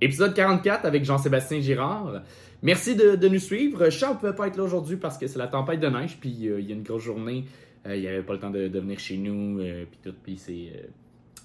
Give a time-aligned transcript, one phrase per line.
[0.00, 2.22] Épisode 44 avec Jean-Sébastien Girard.
[2.62, 3.88] Merci de, nous suivre.
[3.90, 6.48] Charles ne pouvait pas être là aujourd'hui parce que c'est la tempête de neige, puis
[6.48, 7.44] euh, il y a une grosse journée.
[7.86, 10.14] Euh, il n'y avait pas le temps de, venir chez nous, euh, puis tout.
[10.22, 10.72] Puis c'est.
[10.74, 10.86] euh,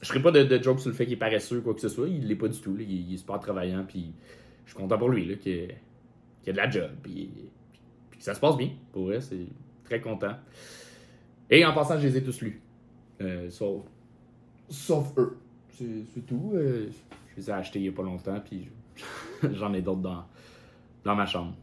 [0.01, 1.89] je ferai pas de, de joke sur le fait qu'il est paresseux quoi que ce
[1.89, 2.07] soit.
[2.07, 2.75] Il l'est pas du tout.
[2.79, 4.11] Il, il est super travaillant, puis
[4.65, 5.69] je suis content pour lui là, qu'il
[6.47, 7.29] a de la job, puis,
[8.09, 8.71] puis- ça se passe bien.
[8.91, 9.47] Pour vrai, c'est
[9.85, 10.35] très content.
[11.49, 12.61] Et en passant, je les ai tous lus.
[13.49, 13.83] Sauf,
[14.69, 15.37] sauf eux.
[15.69, 16.53] C'est tout.
[17.41, 18.69] Je les ai achetés il y a pas longtemps, puis
[19.53, 20.23] j'en ai d'autres dans,
[21.03, 21.55] dans ma chambre.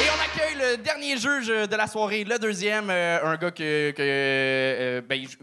[0.00, 3.90] Et on accueille le dernier juge de la soirée, le deuxième, euh, un gars que,
[3.90, 5.36] que, euh, ben, je-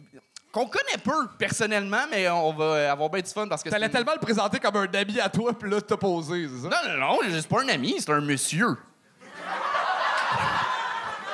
[0.51, 3.91] qu'on connaît peu personnellement, mais on va avoir bien du fun parce que T'allais c'est-
[3.91, 6.69] tellement le présenter comme un ami à toi, puis là, t'as posé, c'est ça?
[6.69, 8.67] Non, non, non, c'est pas un ami, c'est un monsieur.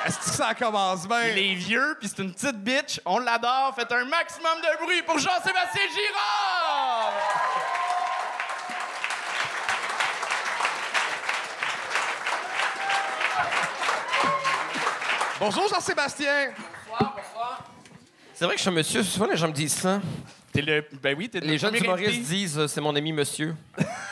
[0.04, 1.28] Est-ce que ça commence bien?
[1.28, 3.00] Il est vieux, puis c'est une petite bitch.
[3.04, 3.72] On l'adore.
[3.76, 7.12] Faites un maximum de bruit pour Jean-Sébastien Girard!
[15.40, 16.52] Bonjour, Jean-Sébastien!
[18.34, 20.00] C'est vrai que je suis un monsieur, souvent les gens me disent ça.
[20.52, 20.84] T'es le...
[21.02, 22.24] Ben oui, t'es le Les jeunes premier humoristes invité.
[22.34, 23.54] disent euh, c'est mon ami monsieur.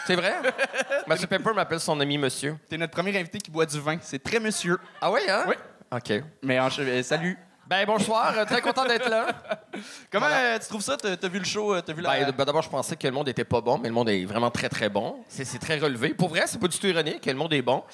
[0.06, 0.34] c'est vrai?
[1.06, 2.56] Mathieu Pepper m'appelle son ami monsieur.
[2.68, 3.98] T'es notre premier invité qui boit du vin.
[4.00, 4.78] C'est très monsieur.
[5.02, 5.44] Ah oui, hein?
[5.48, 5.54] Oui.
[5.92, 6.12] OK.
[6.42, 7.36] Mais en che- euh, salut.
[7.66, 9.26] Ben bonsoir, euh, très content d'être là.
[10.10, 10.54] Comment Voilà.
[10.54, 10.96] euh, tu trouves ça?
[10.96, 11.72] T'as t'as vu le show?
[11.74, 12.10] euh, T'as vu la...
[12.10, 14.24] Ben, ben, D'abord, je pensais que le monde était pas bon, mais le monde est
[14.24, 15.16] vraiment très, très bon.
[15.28, 16.10] C'est c'est très relevé.
[16.14, 17.84] Pour vrai, c'est pas du tout ironique, le monde est bon.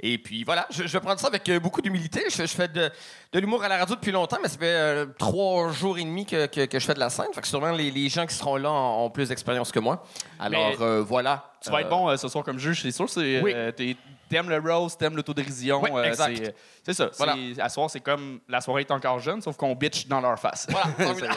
[0.00, 2.24] Et puis voilà, je, je vais prendre ça avec euh, beaucoup d'humilité.
[2.30, 2.90] Je, je fais de,
[3.32, 6.26] de l'humour à la radio depuis longtemps, mais ça fait euh, trois jours et demi
[6.26, 7.26] que, que- que je fais de la scène.
[7.34, 10.02] Fait que sûrement les, les gens qui seront là ont, ont plus d'expérience que moi.
[10.38, 11.50] Alors Mais euh, voilà.
[11.62, 13.08] Tu vas Euh, être bon euh, ce soir comme juge, c'est sûr.
[13.08, 13.52] C'est, Oui.
[13.54, 13.96] euh, t'es-
[14.28, 15.80] t'aimes le roast, t'aimes l'autodérision.
[15.82, 16.36] Oui, euh, exact.
[16.36, 17.10] c'est, c'est ça.
[17.16, 17.34] Voilà.
[17.54, 20.38] C'est- à soir, c'est comme la soirée est encore jeune, sauf qu'on bitch dans leur
[20.38, 20.66] face.
[20.70, 20.86] Voilà.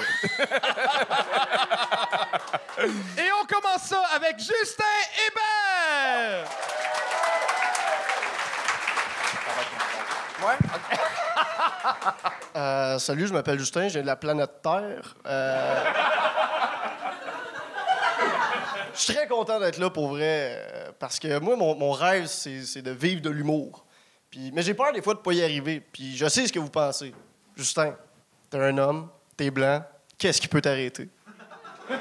[3.18, 4.84] Et on commence ça avec Justin
[5.28, 6.48] Hébert!
[12.56, 15.16] Euh, salut, je m'appelle Justin, je viens de la planète Terre.
[15.26, 15.84] Euh,
[19.00, 22.82] Je suis très content d'être là pour vrai, euh, parce que moi, mon, rêve, c'est
[22.82, 23.86] de vivre de l'humour.
[24.30, 25.80] Puis, mais j'ai peur des fois de pas y arriver.
[25.80, 27.16] Puis je sais ce que vous pensez.
[27.56, 27.96] Justin,
[28.50, 29.82] t'es un homme, t'es blanc,
[30.18, 31.08] qu'est-ce qui peut t'arrêter?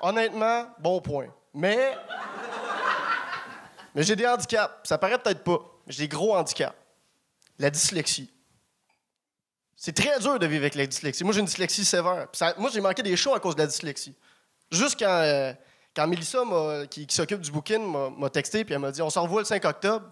[0.00, 1.26] Honnêtement, bon point.
[1.52, 1.98] Mais
[3.94, 4.72] mais j'ai des handicaps.
[4.82, 5.60] Ça paraît peut-être pas.
[5.86, 6.74] J'ai des gros handicaps.
[7.58, 8.33] La dyslexie.
[9.84, 11.24] C'est très dur de vivre avec la dyslexie.
[11.24, 12.26] Moi, j'ai une dyslexie sévère.
[12.56, 14.14] Moi, j'ai manqué des shows à cause de la dyslexie.
[14.72, 15.52] Juste quand, euh,
[15.94, 16.38] quand Mélissa,
[16.90, 19.44] qui, qui s'occupe du booking, m'a texté puis elle m'a dit on se revoit le
[19.44, 20.06] 5 octobre.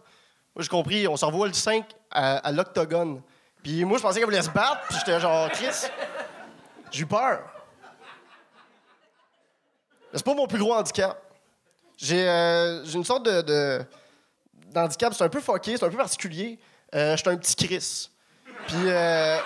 [0.54, 3.22] Moi, j'ai compris, on se revoit le 5 à, à l'Octogone.
[3.62, 5.88] Puis moi, je pensais qu'elle voulait se battre, puis j'étais genre, Chris,
[6.90, 7.40] j'ai eu peur.
[10.12, 11.18] C'est pas mon plus gros handicap.
[11.96, 13.80] J'ai euh, une sorte de,
[14.66, 16.58] d'handicap, c'est un peu fucké, c'est un peu particulier.
[16.94, 18.10] Euh, je suis un petit Chris.
[18.66, 19.38] Puis euh,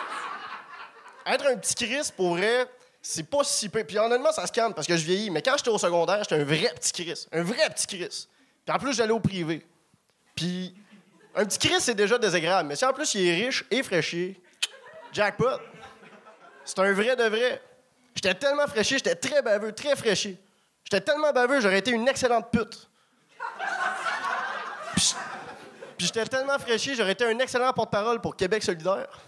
[1.26, 2.66] être un petit Chris, pour vrai,
[3.02, 3.84] c'est pas si peu.
[3.84, 5.30] Puis honnêtement, ça se calme parce que je vieillis.
[5.30, 7.26] Mais quand j'étais au secondaire, j'étais un vrai petit Chris.
[7.32, 8.28] Un vrai petit Chris.
[8.64, 9.66] Puis en plus, j'allais au privé.
[10.34, 10.74] Puis
[11.34, 12.68] un petit Chris, c'est déjà désagréable.
[12.68, 14.40] Mais si en plus, il est riche et fraîchier,
[15.12, 15.60] jackpot.
[16.64, 17.62] C'est un vrai de vrai.
[18.14, 20.40] J'étais tellement fraîchier, j'étais très baveux, très fraîchier.
[20.84, 22.88] J'étais tellement baveux, j'aurais été une excellente pute.
[25.96, 29.20] Puis j'étais tellement fraîchier, j'aurais été un excellent porte-parole pour Québec solidaire.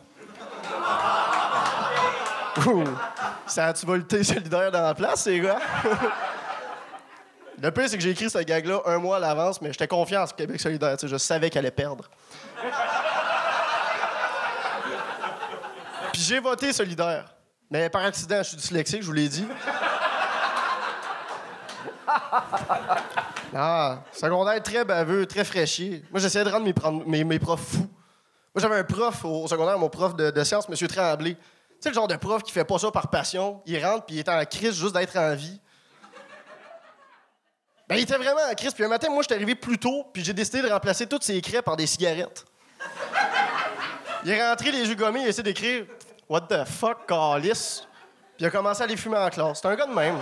[3.46, 5.58] Ça a-tu volté solidaire dans la place, ces gars?
[7.60, 10.22] Le pire, c'est que j'ai écrit ce gag-là un mois à l'avance, mais j'étais confiant
[10.22, 10.96] en Québec solidaire.
[10.96, 12.08] tu Je savais qu'elle allait perdre.
[16.12, 17.34] Puis j'ai voté solidaire.
[17.70, 19.46] Mais par accident, je suis dyslexique, je vous l'ai dit.
[23.54, 26.04] Ah, secondaire très baveux, très fraîchier.
[26.10, 27.88] Moi, j'essayais de rendre mes, profs fous.
[28.54, 30.88] Moi, j'avais un prof au, au secondaire, mon prof de, de sciences, M.
[30.88, 31.36] Tremblay.
[31.78, 33.62] Tu sais, le genre de prof qui fait pas ça par passion.
[33.64, 35.60] Il rentre puis il est en crise juste d'être en vie.
[37.88, 38.74] Ben, il était vraiment en crise.
[38.74, 41.22] Puis un matin, moi, je suis arrivé plus tôt, puis j'ai décidé de remplacer toutes
[41.22, 42.44] ses crêpes par des cigarettes.
[44.24, 45.86] Il est rentré les yeux gommés, il a essayé d'écrire
[46.28, 47.86] What the fuck, calice?
[48.36, 49.60] Puis il a commencé à les fumer en classe.
[49.62, 50.18] C'est un gars de même.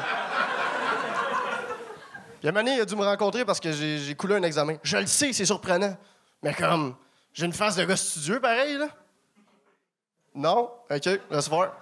[2.41, 4.77] Puis un il a dû me rencontrer parce que j'ai coulé un examen.
[4.83, 5.97] Je le sais, c'est surprenant.
[6.43, 6.95] Mais comme,
[7.33, 8.89] j'ai une face de gars studieux pareil, là.
[10.37, 10.71] Non?
[10.91, 11.73] OK, laisse voir.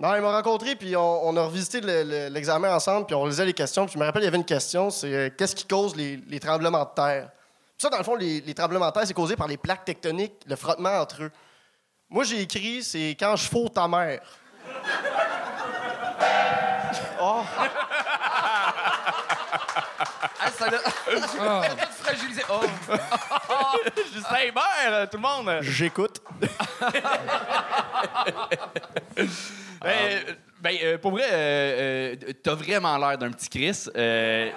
[0.00, 3.44] Non, il m'a rencontré, puis on, a revisité le- le- l'examen ensemble, puis on lisait
[3.44, 3.84] les questions.
[3.84, 6.38] Puis je me rappelle, il y avait une question, c'est euh, qu'est-ce qui cause les,
[6.38, 7.30] tremblements de terre?
[7.76, 10.34] Ça, dans le fond, les, les tremblements de terre, c'est causé par les plaques tectoniques,
[10.46, 11.32] le frottement entre eux.
[12.08, 14.20] Moi, j'ai écrit, c'est quand je fous ta mère.
[17.20, 17.42] oh,
[20.58, 20.78] ça l'a
[21.40, 21.62] Ah.
[22.02, 22.42] fragilisé.
[22.50, 22.60] Oh.
[24.14, 25.58] Justin Hébert, euh, tout le monde.
[25.62, 26.20] j'écoute.
[29.80, 30.20] Ben, euh,
[30.60, 33.84] ben, euh, pour vrai, euh, euh, t'as vraiment l'air d'un petit Chris.
[33.96, 34.50] Euh,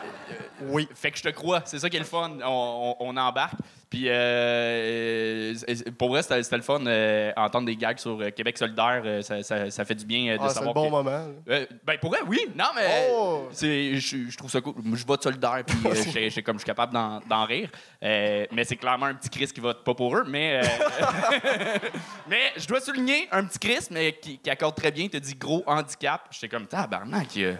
[0.61, 0.87] Oui.
[0.95, 2.31] Fait que je te crois, c'est ça qui est le fun.
[2.43, 3.53] On, on- on embarque.
[3.91, 6.79] Puis, euh, euh, pour vrai, c'était le fun.
[6.87, 10.33] euh, entendre des gags sur euh, Québec solidaire, euh, ça, ça- ça fait du bien
[10.33, 10.73] euh, de Ah, c'est savoir.
[10.73, 11.27] bon que- moment.
[11.49, 12.39] Euh, ben, pour vrai, oui.
[12.55, 13.49] Non, mais Oh!
[13.51, 14.75] c'est, je, trouve ça cool.
[14.93, 17.69] Je vote solidaire, puis euh, j'ai- j'ai comme je suis capable d'en, d'en rire.
[18.01, 20.23] Euh, mais c'est clairement un petit Chris qui vote pas pour eux.
[20.25, 20.67] Mais, euh,
[22.29, 25.03] mais je dois souligner un petit Chris, mais qui, qui accorde très bien.
[25.03, 26.21] Il te dit gros handicap.
[26.31, 27.59] J'étais comme, tabarnak, il,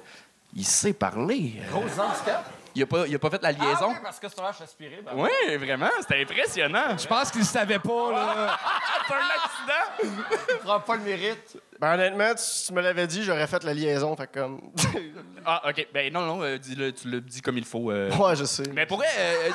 [0.56, 1.56] il sait parler.
[1.70, 2.50] Gros handicap?
[2.76, 3.68] Il a pas, il a pas fait la liaison.
[3.82, 5.02] Ah, ouais, parce que c'est un H aspiré.
[5.06, 5.12] ben.
[5.16, 6.98] Oui, vraiment, c'était impressionnant.
[6.98, 8.58] Je pense qu'il savait pas, là.
[9.08, 10.24] C'est un accident.
[10.52, 11.58] Il prend pas le mérite.
[11.80, 14.16] Ben, honnêtement, si tu me l'avais dit, j'aurais fait la liaison.
[14.16, 14.72] Fait comme.
[15.46, 15.88] Ah, OK.
[15.92, 17.90] Ben non, non, euh, dis-le, tu le dis comme il faut.
[17.92, 18.12] euh.
[18.16, 18.62] ouais, je sais.
[18.74, 19.08] Mais pour vrai...
[19.18, 19.50] euh,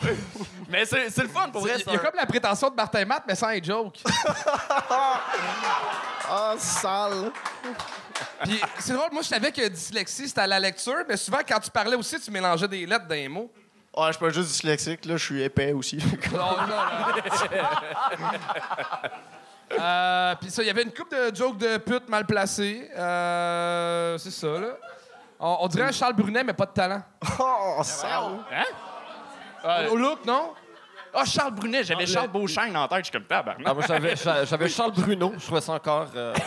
[0.68, 1.76] mais c'est, c'est le fun, pour vrai.
[1.78, 4.00] Il y a un- comme la prétention de Martin Matt, mais sans les jokes.
[6.30, 7.30] Ah, sale.
[8.44, 11.58] Puis c'est drôle, moi, je savais que dyslexie, c'était à la lecture, mais souvent, quand
[11.60, 13.50] tu parlais aussi, tu mélangeais des lettres dans les mots.
[13.96, 15.98] Ouais, je suis pas juste dyslexique, là, je suis épais aussi.
[16.32, 17.58] Non, non, non.
[19.78, 22.88] Euh, puis ça, il y avait une coupe de jokes de pute mal placées.
[22.96, 24.68] Euh, c'est ça, là.
[25.38, 27.02] On, on dirait un Charles Brunet, mais pas de talent.
[27.38, 28.38] oh, sale.
[28.50, 28.64] Hein?
[29.66, 30.54] Euh, Au look, non?
[31.14, 33.66] Ah, Charles Brunet, j'avais Charles Beauchesne en tête, je suis comme tabarnak.
[33.66, 35.32] Ah, moi, j'avais, j'a- j'avais Charles Bruno.
[35.38, 36.08] Je trouvais ça encore.
[36.14, 36.34] euh,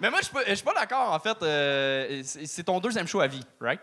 [0.00, 1.36] Mais moi, je suis pas- je suis pas d'accord, en fait.
[1.42, 3.80] euh, c'est c'est ton deuxième show à vie, right?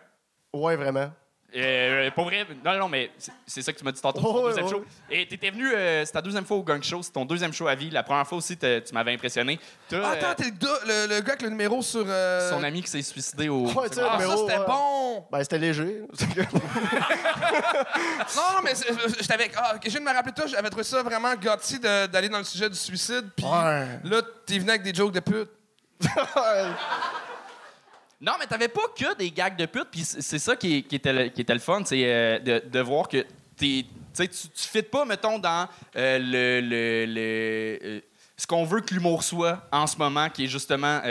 [0.53, 1.11] Ouais, vraiment.
[1.57, 3.11] Euh, pour vrai, non, non, mais
[3.47, 4.85] c'est- ça que tu m'as dit tantôt, c'est ton Oh, ouais, deuxième show.
[5.09, 7.67] Et t'étais venu, euh, c'est ta deuxième fois au Gang Show, c'est ton deuxième show
[7.67, 7.89] à vie.
[7.89, 9.59] La première fois aussi, tu m'avais impressionné.
[9.91, 12.03] Ah, euh, attends, t'es le, gars- le, le gars avec le numéro sur.
[12.07, 13.67] euh, son ami qui s'est suicidé au.
[13.71, 15.25] Ouais, tu sais, Ah, le ça, c'était bon!
[15.31, 16.01] Ben, c'était léger.
[18.35, 19.49] Non, non, mais je je t'avais.
[19.55, 22.43] Ah, je viens de me rappeler, toi, j'avais trouvé ça vraiment de- d'aller dans le
[22.43, 23.99] sujet du suicide, puis Ouais.
[24.03, 25.49] là, t'es venu avec des jokes de pute.
[28.25, 31.13] Non, mais t'avais pas que des gags de pute, puis c'est ça qui, qui était,
[31.13, 33.23] le, qui fun, c'est euh, de, voir que
[33.55, 33.85] t'es,
[34.15, 37.99] tu tu fites pas, mettons, dans euh, le, euh,
[38.35, 41.01] ce qu'on veut que l'humour soit en ce moment, qui est justement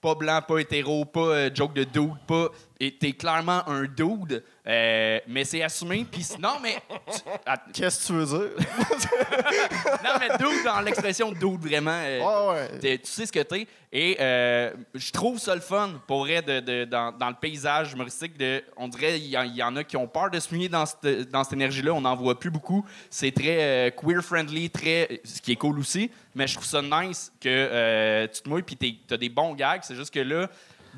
[0.00, 2.48] pas blanc, pas hétéro, pas joke de dude, pas.
[2.80, 6.76] Et t'es clairement un dude, euh, mais c'est assumé, puis non, mais.
[7.12, 8.50] tu- att- Qu'est-ce que tu veux dire?
[10.04, 11.90] non, mais dude dans l'expression dude, vraiment.
[12.04, 12.78] euh, Ouais, ouais.
[12.78, 13.66] T'es- tu sais ce que t'es.
[13.92, 17.92] Et euh, je trouve ça le fun, pour vrai, de, de- dans, dans le paysage
[17.94, 18.36] humoristique.
[18.38, 20.54] De, on dirait qu'il y, en- il y en a qui ont peur de se
[20.54, 21.92] mouiller dans cette, dans cette énergie-là.
[21.94, 22.86] On n'en voit plus beaucoup.
[23.10, 26.10] C'est très euh, queer-friendly, très, ce qui est cool aussi.
[26.34, 29.80] Mais je trouve ça nice que euh, tu te mouilles puis t'as des bons gags.
[29.82, 30.48] C'est juste que là,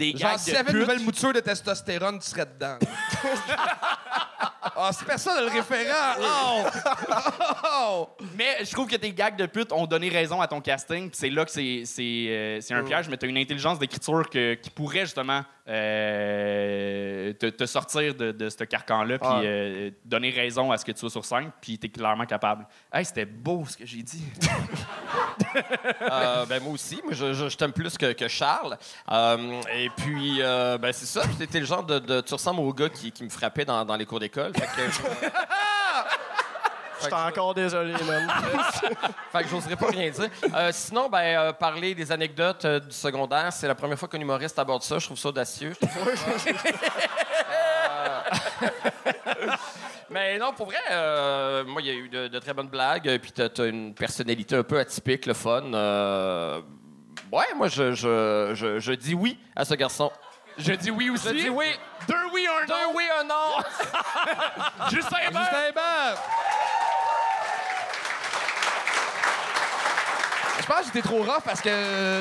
[0.00, 2.46] des Genre, gags s'il de y avait une pute- nouvelle mouture de testostérone, tu serais
[2.46, 2.78] dedans.
[4.76, 6.16] Ah, c'est personne le référent!
[6.22, 6.64] Oh!
[7.72, 8.08] Oh!
[8.36, 11.08] Mais je trouve que tes gags de pute ont donné raison à ton casting.
[11.10, 13.78] puis C'est là que c'est, c'est, euh, c'est un piège, mais tu as une intelligence
[13.78, 19.90] d'écriture que- qui pourrait justement euh, te, te sortir de, de ce carcan-là puis euh,
[20.04, 21.50] donner raison à ce que tu sois sur scène.
[21.60, 22.66] Puis tu es clairement capable.
[22.92, 24.24] Hey, c'était beau ce que j'ai dit.
[26.02, 28.76] Euh, ben moi aussi, moi je, je- je t'aime plus que, que Charles.
[29.10, 32.72] Euh, et puis euh, ben c'est ça, c'était le genre de, de- tu ressembles au
[32.72, 34.52] gars qui, qui me frappait dans, dans les cours d'école.
[34.54, 34.82] Fait que,
[37.02, 38.28] J'étais encore désolé, man.
[39.32, 40.28] fait que j'oserais pas rien dire.
[40.54, 44.20] Euh, sinon, ben euh, parler des anecdotes euh, du secondaire, c'est la première fois qu'un
[44.20, 44.98] humoriste aborde ça.
[44.98, 45.72] Je trouve ça audacieux.
[50.10, 53.18] Mais non, pour vrai, euh, moi, il y a eu de, de très bonnes blagues.
[53.22, 55.72] Puis t'as as une personnalité un peu atypique, le fun.
[55.72, 56.60] Euh,
[57.32, 60.10] ouais, moi, je, je, je, je dis oui à ce garçon.
[60.58, 61.28] Je dis oui aussi.
[61.28, 61.66] Je dis oui.
[62.08, 62.92] Deux oui, un Deux non.
[62.94, 64.88] oui, un non.
[64.90, 65.40] Justin Hébert.
[65.42, 66.16] Justin Hébert!
[70.60, 71.70] Je pense que j'étais trop rough parce que,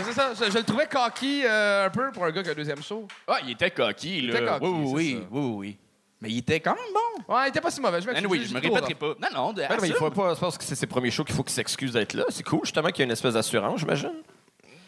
[0.05, 2.51] c'est ça, je, je le trouvais cocky euh, un peu pour un gars qui a
[2.53, 3.07] un deuxième show.
[3.27, 4.35] Ah, il était coquille, là.
[4.39, 5.77] était cocky, oui, oui, oui, oui, oui.
[6.21, 7.33] Mais il était quand même bon.
[7.33, 8.01] Ouais, il était pas si mauvais.
[8.01, 9.07] Je m'excuse, Anyway, j'ai- je me répéterai pas.
[9.21, 9.95] Non, non, de, Ben, mais il assume.
[9.95, 12.23] faut pas, je pense que c'est ses premiers shows qu'il faut qu'il s'excuse d'être là.
[12.29, 14.13] C'est cool, justement, qu'il y a une espèce d'assurance, j'imagine.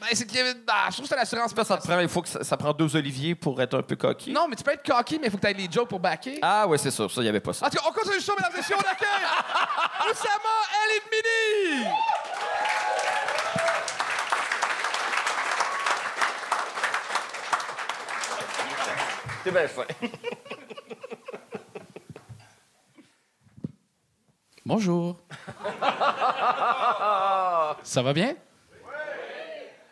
[0.01, 0.53] Ben, c'est qu'il y avait.
[0.53, 1.53] je trouve que c'était l'assurance.
[1.53, 3.83] Ça, ça, te prend, il faut que ça, ça prend deux oliviers pour être un
[3.83, 4.33] peu coquille.
[4.33, 5.99] Non, mais tu peux être cocky, mais il faut que tu aies les jokes pour
[5.99, 6.39] backer.
[6.41, 7.07] Ah, ouais, c'est ça.
[7.07, 7.67] Ça, il n'y avait pas ça.
[7.67, 9.07] En tout cas, on continue le show, mesdames et messieurs, on accueille
[10.09, 11.85] Oussama El Mini!
[19.43, 19.83] T'es bien fin.
[24.65, 25.19] Bonjour.
[27.83, 28.35] Ça va bien?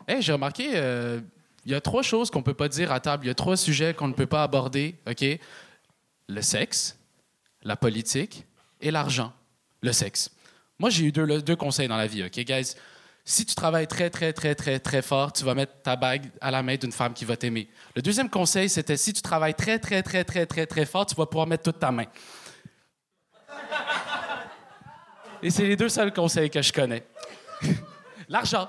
[0.10, 0.22] Oui.
[0.22, 1.22] j'ai remarqué, euh,
[1.66, 3.26] il y a trois choses qu'on peut pas dire à table.
[3.26, 5.26] Il y a trois sujets qu'on ne peut pas aborder, OK?
[6.28, 6.98] Le sexe,
[7.64, 8.46] la politique
[8.82, 9.34] et l'argent.
[9.82, 10.32] Le sexe.
[10.78, 12.76] Moi, j'ai eu deux, deux conseils dans la vie, OK, guys?
[13.26, 16.50] Si tu travailles très, très, très, très, très fort, tu vas mettre ta bague à
[16.50, 17.70] la main d'une femme qui va t'aimer.
[17.96, 21.16] Le deuxième conseil, c'était si tu travailles très, très, très, très, très, très fort, tu
[21.16, 22.06] vas pouvoir mettre toute ta main.
[25.42, 27.06] Et c'est les deux seuls conseils que je connais.
[28.30, 28.68] L'argent.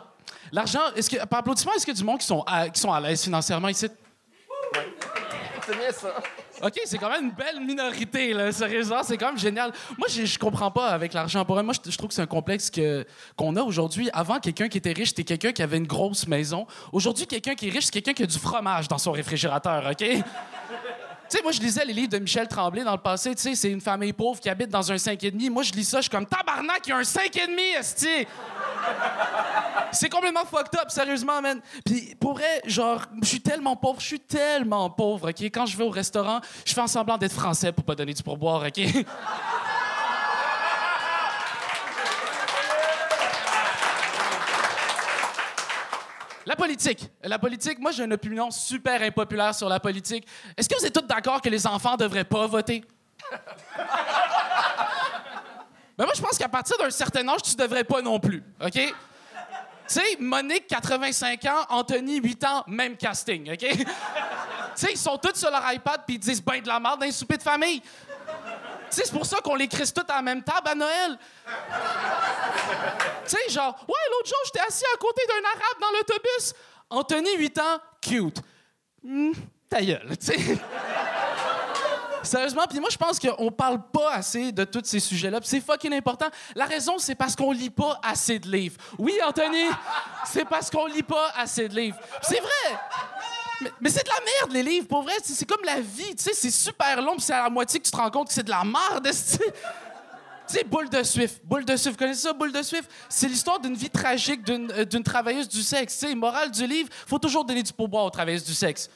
[0.52, 2.80] L'argent, est-ce que, par applaudissement, est-ce qu'il y a du monde qui sont à, qui
[2.80, 3.88] sont à l'aise financièrement ici?
[5.66, 6.14] C'est bien ça.
[6.62, 8.52] OK, c'est quand même une belle minorité, là.
[8.52, 9.73] Sérieusement, c'est quand même génial.
[9.97, 11.45] Moi, je, comprends pas avec l'argent.
[11.45, 14.11] Pour moi, je, je trouve que c'est un complexe que, qu'on a aujourd'hui.
[14.12, 16.66] Avant, quelqu'un qui était riche, c'était quelqu'un qui avait une grosse maison.
[16.92, 19.97] Aujourd'hui, quelqu'un qui est riche, c'est quelqu'un qui a du fromage dans son réfrigérateur, OK?
[21.30, 23.35] Tu sais, moi, je lisais les livres de Michel Tremblay dans le passé.
[23.37, 25.49] Tu sais, c'est une famille pauvre qui habite dans un 5,5.
[25.49, 28.26] Moi, je lis ça, je suis comme tabarnak, il y a un 5,5, esti!
[29.92, 31.61] C'est complètement fucked up, sérieusement, man.
[31.85, 35.42] Puis pour vrai, genre, je suis tellement pauvre, je suis tellement pauvre, OK?
[35.42, 38.23] Quand je vais au restaurant, je fais en semblant d'être français pour pas donner du
[38.23, 38.80] pourboire, OK?
[46.47, 47.09] La politique.
[47.23, 50.26] La politique, moi, j'ai une opinion super impopulaire sur la politique.
[50.56, 52.85] Est-ce que vous êtes tous d'accord que les enfants devraient pas voter?
[55.99, 58.94] Ben moi, je pense qu'à partir d'un certain âge, tu devrais pas non plus, OK?
[59.90, 63.59] Sais, Monique, 85 ans, Anthony, 8 ans, même casting, OK?
[63.59, 63.85] tu
[64.76, 67.06] sais, ils sont tous sur leur iPad puis ils disent ben de la merde dans
[67.06, 67.80] les soupers de famille.
[67.80, 67.88] Tu
[68.90, 71.18] sais, c'est pour ça qu'on les crisse tous à la même table à Noël.
[73.25, 76.54] Tu sais, genre, ouais, l'autre jour, j'étais assis à côté d'un arabe dans l'autobus.
[76.88, 78.42] Anthony, 8 ans, cute.
[79.02, 79.32] Hmm,
[79.68, 80.59] ta gueule, tu sais.
[82.23, 85.93] Sérieusement, puis moi, je pense qu'on parle pas assez de tous ces sujets-là, c'est fucking
[85.95, 86.27] important.
[86.55, 88.77] La raison, c'est parce qu'on lit pas assez de livres.
[88.99, 89.65] Oui, Anthony,
[90.27, 91.99] c'est parce qu'on lit pas assez de livres.
[92.23, 92.79] C'est vrai!
[93.81, 95.12] Mais, c'est de la merde, les livres, pour vrai.
[95.23, 97.85] C'est comme la vie, tu sais, c'est super long, puis c'est à la moitié que
[97.85, 99.09] tu te rends compte que c'est de la merde.
[100.50, 101.41] Tu sais, Boule de Swift.
[101.45, 102.91] Boule de Swift, vous connaissez ça, Boule de Swift?
[103.09, 105.99] C'est l'histoire d'une vie tragique d'une euh, travailleuse du sexe.
[105.99, 108.91] Tu sais, morale du livre, faut toujours donner du pourboire aux travailleuses du sexe.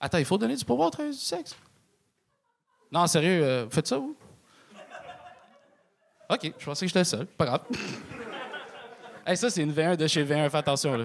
[0.00, 1.54] Attends, il faut donner du pourboire aux travailleuses du sexe?
[2.94, 4.14] Non, sérieux, euh, vous faites ça, vous?
[6.30, 7.26] OK, je pensais que j'étais le seul.
[7.26, 7.60] Pas grave.
[9.26, 11.04] hey, ça, c'est une V1 de chez V1, fais attention, là.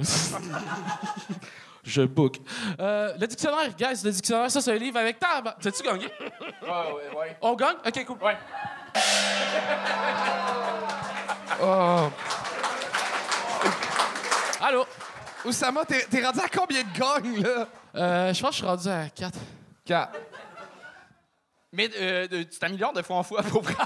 [1.84, 2.38] je book.
[2.80, 5.42] Euh, le dictionnaire, guys, le dictionnaire, ça, c'est un livre avec ta...
[5.60, 6.06] T'as-tu gagné?
[6.06, 7.38] Ouais, ouais, ouais.
[7.42, 7.78] On gagne?
[7.84, 8.18] OK, cool.
[8.22, 8.38] Ouais.
[11.62, 12.10] Oh.
[14.62, 14.86] Allô?
[15.44, 17.68] Oussama, t'es rendu à combien de gangs, là?
[17.96, 19.38] Euh, je pense que je suis rendu à 4.
[19.84, 20.20] Quatre.
[21.72, 23.76] Mais euh, tu t'améliores de fois en fois, pour vrai.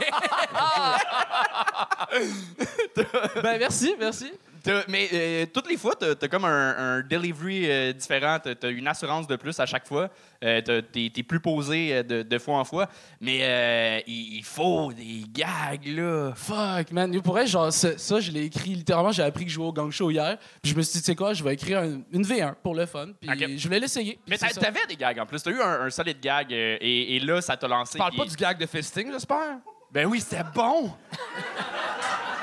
[3.42, 4.32] Ben, merci, merci.
[4.64, 8.38] T'as- mais euh, toutes les fois, t'as as comme un, un delivery euh, différent.
[8.42, 10.10] T'as as une assurance de plus à chaque fois.
[10.44, 12.88] Euh, T'es es plus posé euh, de, de fois en fois.
[13.20, 16.32] Mais euh, il, il faut des gags, là.
[16.36, 17.22] Fuck, man.
[17.22, 19.12] Pour vrai, genre, ça, ça, je l'ai écrit littéralement.
[19.12, 20.38] J'ai appris que je jouais au gang show hier.
[20.62, 22.74] Puis je me suis dit, tu sais quoi, je vais écrire un- une V1 pour
[22.76, 23.08] le fun.
[23.20, 24.18] Puis je voulais l'essayer.
[24.28, 25.44] Mais t'avais des gags en plus.
[25.44, 27.94] T'as eu un, un solide gag euh, et, et là, ça t'a lancé.
[27.94, 29.58] Tu parles pas du gag de fisting, j'espère?
[29.92, 30.92] Ben oui, c'était bon.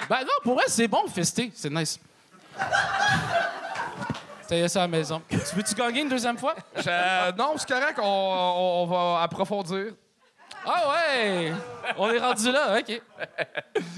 [0.08, 1.50] Ben non, pour vrai, c'est bon, fester.
[1.54, 1.98] C'est nice.
[4.48, 5.22] T'as ça à la maison.
[5.28, 6.56] Tu veux-tu gagner une deuxième fois?
[6.76, 9.92] Je- non, c'est correct, on, on- on va approfondir.
[10.66, 11.52] Ah ouais!
[11.96, 13.00] On est rendu là, OK.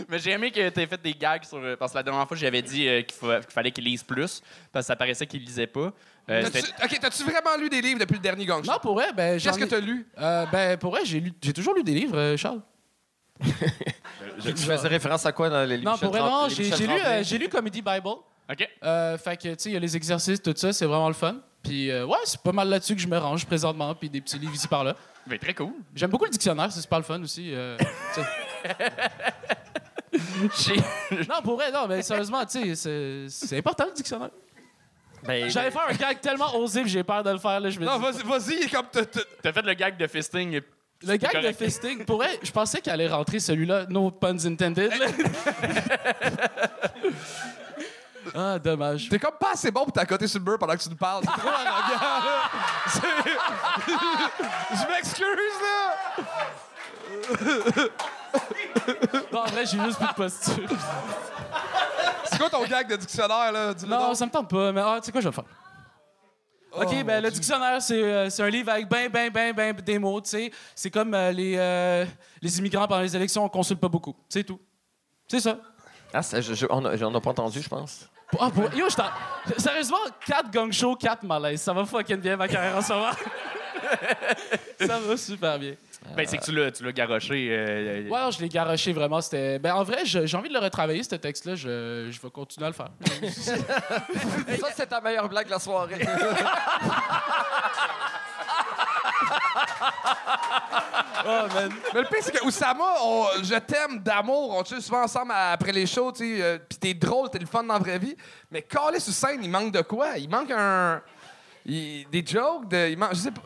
[0.09, 1.59] Mais j'ai aimé que t'aies fait des gags sur.
[1.59, 4.02] euh, Parce que la dernière fois, j'avais dit euh, qu'il fa- qu'il fallait qu'il lise
[4.04, 4.40] plus.
[4.73, 5.90] Parce que ça paraissait qu'il lisait pas.
[6.31, 8.71] Euh, T'as-tu- OK, t'as-tu vraiment lu des livres depuis le dernier gang show?
[8.71, 10.07] Non, pour vrai, ben Qu'est-ce que t'as lu?
[10.21, 12.61] Euh, ben, pour vrai, j'ai lu, j'ai toujours lu des livres, euh, Charles.
[14.45, 15.90] Tu faisais référence à quoi dans les livres?
[15.90, 18.09] Non, pour vrai, non, j'ai j'ai lu, euh, j'ai lu Comedy Bible.
[18.51, 18.69] OK.
[18.83, 21.15] Euh, fait que, tu sais, il y a les exercices, tout ça, c'est vraiment le
[21.15, 21.37] fun.
[21.63, 24.39] Puis, euh, ouais, c'est pas mal là-dessus que je me range présentement, puis des petits
[24.39, 24.97] livres ici par là.
[25.27, 25.73] Ben, très cool.
[25.95, 27.53] J'aime beaucoup le dictionnaire, c'est super le fun aussi.
[27.55, 27.77] euh,
[28.15, 28.21] tu
[30.53, 30.75] sais.
[31.29, 34.31] non, pour vrai, non, mais sérieusement, tu sais, c'est- c'est important le dictionnaire.
[35.25, 37.71] Ben, J'allais faire un gag tellement osé, puis j'ai peur de le faire, là.
[37.71, 40.61] Je me Non, dis- vas-y, vas-y, comme t'as- t'as- T'as fait le gag de fisting.
[41.05, 41.63] Le gag de correct.
[41.65, 44.91] fisting, pour vrai, je pensais qu'il allait rentrer celui-là, no puns intended.
[44.99, 45.07] là.
[48.35, 49.09] ah, dommage.
[49.09, 51.23] T'es comme pas assez bon pour t'accoter sur le mur pendant que tu nous parles.
[51.25, 52.51] C'est trop arrogant, là.
[52.89, 53.01] C'est-
[54.77, 55.95] Je m'excuse, là.
[59.33, 60.69] Non, en vrai, j'ai juste plus de posture.
[62.25, 63.75] C'est quoi ton gag de dictionnaire, là?
[63.75, 64.17] Dis-le Non, donc.
[64.17, 65.45] ça me tente pas, mais ah, tu sais quoi, je vais faire.
[66.75, 69.53] OK, Oh, ben mon le dictionnaire, c'est euh, c'est un livre avec ben, ben, ben,
[69.55, 70.51] ben des mots, tu sais.
[70.75, 72.07] C'est comme euh, les, euh,
[72.41, 74.17] les immigrants pendant les élections, on consulte pas beaucoup.
[74.29, 74.59] C'est tout.
[75.29, 75.59] C'est ça.
[76.15, 78.09] Ah, ça, je, je- on a- j'en ai pas entendu, je pense.
[78.41, 79.11] Ah, pour- Yo, je t'en-
[79.59, 81.61] Sérieusement, 4 gang show, 4 malaises.
[81.62, 83.11] Ça va fucking bien ma carrière en ce moment.
[84.81, 85.75] ça va super bien.
[86.17, 87.49] Ben, c'est que tu l'as, tu l'as garoché.
[87.51, 89.21] euh, Ouais, non, je l'ai garoché vraiment.
[89.21, 89.59] C'était.
[89.61, 91.55] Ben, en vrai, j'ai envie de le retravailler, ce texte-là.
[91.55, 92.89] Je, je vais continuer à le faire.
[94.61, 96.01] Ça, c'est ta meilleure blague de la soirée.
[101.26, 101.73] oh, man.
[101.95, 104.57] Mais le pire, c'est que Oussama, on- je t'aime d'amour.
[104.57, 106.43] On tue souvent ensemble après les shows, tu sais.
[106.43, 108.17] euh, Puis t'es drôle, t'es le fun dans la vraie vie.
[108.50, 110.19] Mais calé sur scène, il manque de quoi?
[110.19, 111.00] Il manque un.
[111.67, 113.11] il- des jokes, de, il manque.
[113.14, 113.43] Je sais pas.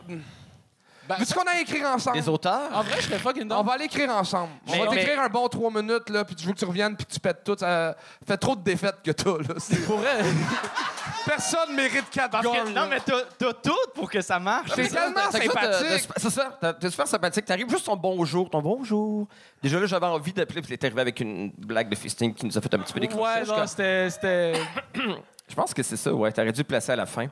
[1.07, 2.17] Ben, Veux-tu qu'on aille écrire ensemble?
[2.17, 2.69] Les auteurs?
[2.73, 3.65] en vrai, je serais fucking On down.
[3.65, 4.51] va aller écrire ensemble.
[4.67, 6.65] Mais- on va mais- t'écrire un bon trois minutes, là, puis tu veux que tu
[6.65, 7.55] reviennes, puis que tu pètes tout.
[7.57, 7.95] Ça
[8.27, 9.55] fait trop de défaites que t'as, là.
[9.57, 10.17] C'est- Pour vrai.
[11.27, 14.71] Personne mérite quatre Parce que, gars, non, mais t'as, t'as tout pour que ça marche.
[14.73, 16.09] T'es tellement sympathique.
[16.17, 17.45] C'est ça, t'es super sympathique.
[17.45, 19.27] T'arrives juste ton bonjour, ton bonjour.
[19.61, 22.57] Déjà là, j'avais envie d'appeler, puis t'es arrivé avec une blague de fisting qui nous
[22.57, 23.23] a fait un petit peu décrocher.
[23.23, 24.09] Ouais, Je suis non, comme- c'était.
[24.09, 24.53] c'était-
[25.49, 26.29] Je pense que c'est ça, ouais.
[26.31, 27.27] T'aurais dû le placer à la fin.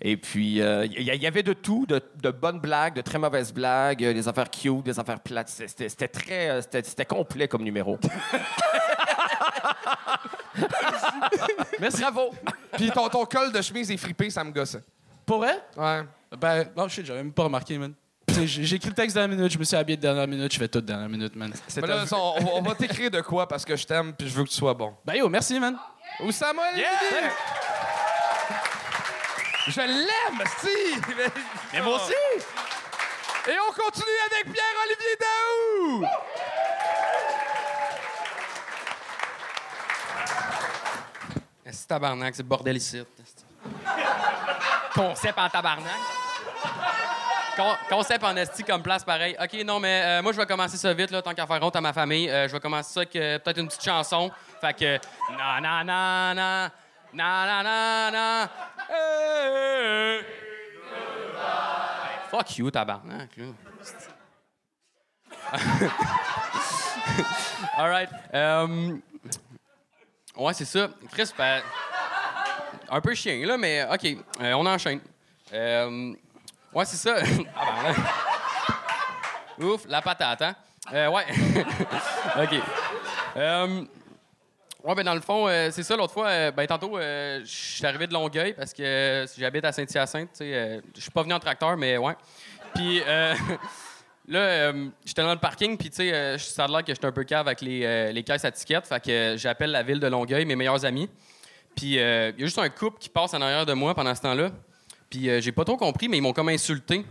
[0.00, 3.52] Et puis, il y, y avait de tout, de, de bonnes blagues, de très mauvaises
[3.52, 5.48] blagues, euh, des affaires cute, des affaires plates.
[5.48, 6.48] C'était c'était très...
[6.50, 7.98] euh, C'était c'était complet comme numéro.
[11.80, 12.00] Merci.
[12.00, 12.30] Bravo!
[12.72, 14.76] Puis ton, ton col de chemise est fripé, ça me gosse.
[15.26, 15.58] Pour vrai?
[15.76, 16.02] Ouais.
[16.38, 17.94] Ben, non, shit, j'avais même pas remarqué, man.
[18.26, 20.26] Tu sais, J'ai j'ai écrit le texte dernière minute, je me suis habillé de dernière
[20.26, 21.52] minute, je fais tout de dernière minute, man.
[21.76, 24.44] Mais là, on, on va t'écrire de quoi parce que je t'aime puis je veux
[24.44, 24.94] que tu sois bon.
[25.04, 25.76] Ben yo, merci, man.
[26.20, 26.86] Oussama El Midi!
[29.68, 31.00] Je l'aime, si!
[31.72, 32.12] Mais moi aussi!
[33.48, 36.06] Et on continue avec Pierre-Olivier Daou!
[41.92, 43.02] Tabarnak, c'est bordel ici.
[44.94, 46.00] Concept en tabarnak.
[47.56, 49.36] Con- concept en esti comme place pareil.
[49.38, 51.76] OK, non, mais euh, moi, je vais commencer ça vite, là, tant qu'à faire honte
[51.76, 52.30] à ma famille.
[52.30, 54.30] Euh, je vais commencer ça avec euh, peut-être une petite chanson.
[54.60, 54.98] Fait que...
[55.36, 56.70] Na, na, na, na,
[57.12, 58.48] na, na, na, na.
[62.30, 63.28] Fuck you, tabarnak.
[67.76, 68.08] All right.
[68.32, 68.96] Euh,
[70.36, 70.88] Ouais, c'est ça.
[71.10, 71.60] Chris, ben,
[72.88, 75.00] un peu chien, là, mais OK, euh, on enchaîne.
[75.52, 76.14] Euh,
[76.72, 77.16] ouais, c'est ça.
[77.56, 77.92] Ah,
[79.58, 79.66] ben.
[79.66, 80.56] Ouf, la patate, hein?
[80.92, 81.24] Euh, ouais.
[82.42, 82.54] OK.
[83.36, 83.84] Euh,
[84.82, 88.14] ouais, ben, dans le fond, c'est ça, l'autre fois, ben, tantôt, je suis arrivé de
[88.14, 92.16] Longueuil parce que j'habite à Saint-Hyacinthe, Je suis pas venu en tracteur, mais ouais.
[92.74, 93.02] Puis,
[94.28, 97.06] Là, euh, j'étais dans le parking, puis tu sais, euh, ça a l'air que j'étais
[97.06, 98.86] un peu cave avec les, euh, les caisses à tickets.
[98.86, 101.10] Fait que j'appelle la ville de Longueuil, mes meilleurs amis.
[101.74, 104.14] Puis euh, il y a juste un couple qui passe en arrière de moi pendant
[104.14, 104.50] ce temps-là.
[105.10, 107.04] Puis euh, j'ai pas trop compris, mais ils m'ont comme insulté.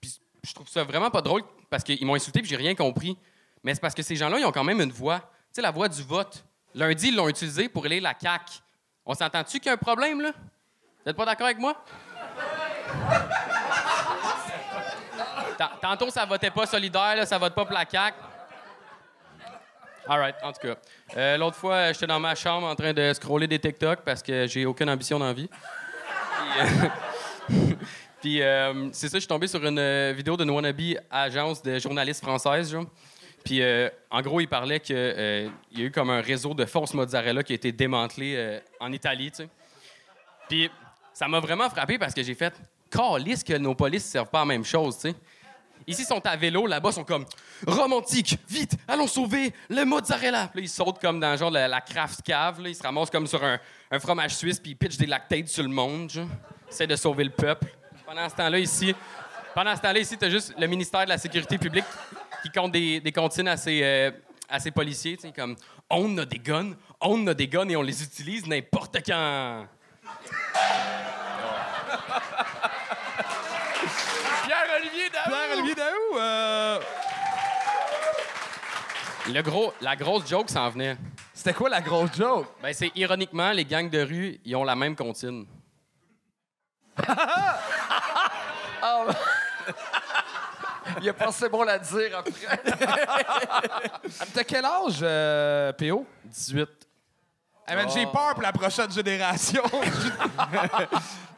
[0.00, 3.18] Puis je trouve ça vraiment pas drôle parce qu'ils m'ont insulté, puis j'ai rien compris.
[3.64, 5.18] Mais c'est parce que ces gens-là, ils ont quand même une voix.
[5.18, 6.44] Tu sais, la voix du vote.
[6.74, 8.60] Lundi, ils l'ont utilisée pour élire la CAQ.
[9.04, 10.30] On s'entend-tu qu'il y a un problème, là?
[11.04, 11.74] Vous êtes pas d'accord avec moi?
[15.60, 18.16] Ta- Tantôt, ça votait pas solidaire, là, ça vote pas pour la CAQ.
[20.08, 20.76] All right, en tout cas.
[21.18, 24.22] Euh, L'autre fois, euh, j'étais dans ma chambre en train de scroller des TikTok parce
[24.22, 25.50] que j'ai aucune ambition dans la vie.
[28.22, 31.62] Puis, euh, euh, c'est ça, je suis tombé sur une euh, vidéo d'une wannabe agence
[31.62, 32.70] de journalistes françaises.
[32.70, 32.86] genre.
[33.44, 36.94] Puis, euh, en gros, il parlait qu'il y a eu comme un réseau de fausses
[36.94, 39.48] mozzarella qui a été démantelé euh, en Italie, tu sais.
[40.48, 40.70] Puis,
[41.12, 42.54] ça m'a vraiment frappé parce que j'ai fait
[42.90, 44.98] Calisse que nos polices ne servent pas à la même chose.
[45.90, 47.26] Ici, ils sont à vélo, là-bas, ils sont comme
[47.66, 50.42] romantique, vite, allons sauver le mozzarella.
[50.42, 52.68] Là, ils sautent comme dans genre la, la craft cave, là.
[52.68, 53.58] ils se ramassent comme sur un,
[53.98, 56.28] fromage suisse, puis ils pitchent des lactates sur le monde, genre.
[56.80, 57.66] Ils de sauver le peuple.
[58.06, 58.94] Pendant ce temps-là, ici,
[59.52, 61.84] pendant ce temps-là, ici, t'as juste le ministère de la Sécurité publique
[62.44, 64.12] qui compte des, des comptines à ses, euh,
[64.48, 65.56] à ses policiers, comme
[65.90, 69.66] on a des guns, on a des guns et on les utilise n'importe quand.
[74.50, 75.30] Pierre-Olivier Daou!
[75.30, 76.09] Pierre-Olivier Daou!
[76.20, 76.78] Euh,
[79.32, 80.96] Le gros, la grosse joke s'en venait.
[81.32, 82.46] C'était quoi la grosse joke?
[82.62, 85.46] Ben, c'est ironiquement, les gangs de rue, ils ont la même comptine.
[91.00, 92.60] Il a pensé bon la dire après.
[94.34, 96.06] T'as quel âge, euh, PO?
[96.24, 96.68] 18.
[97.68, 99.62] Eh ben, J'ai peur pour la prochaine génération.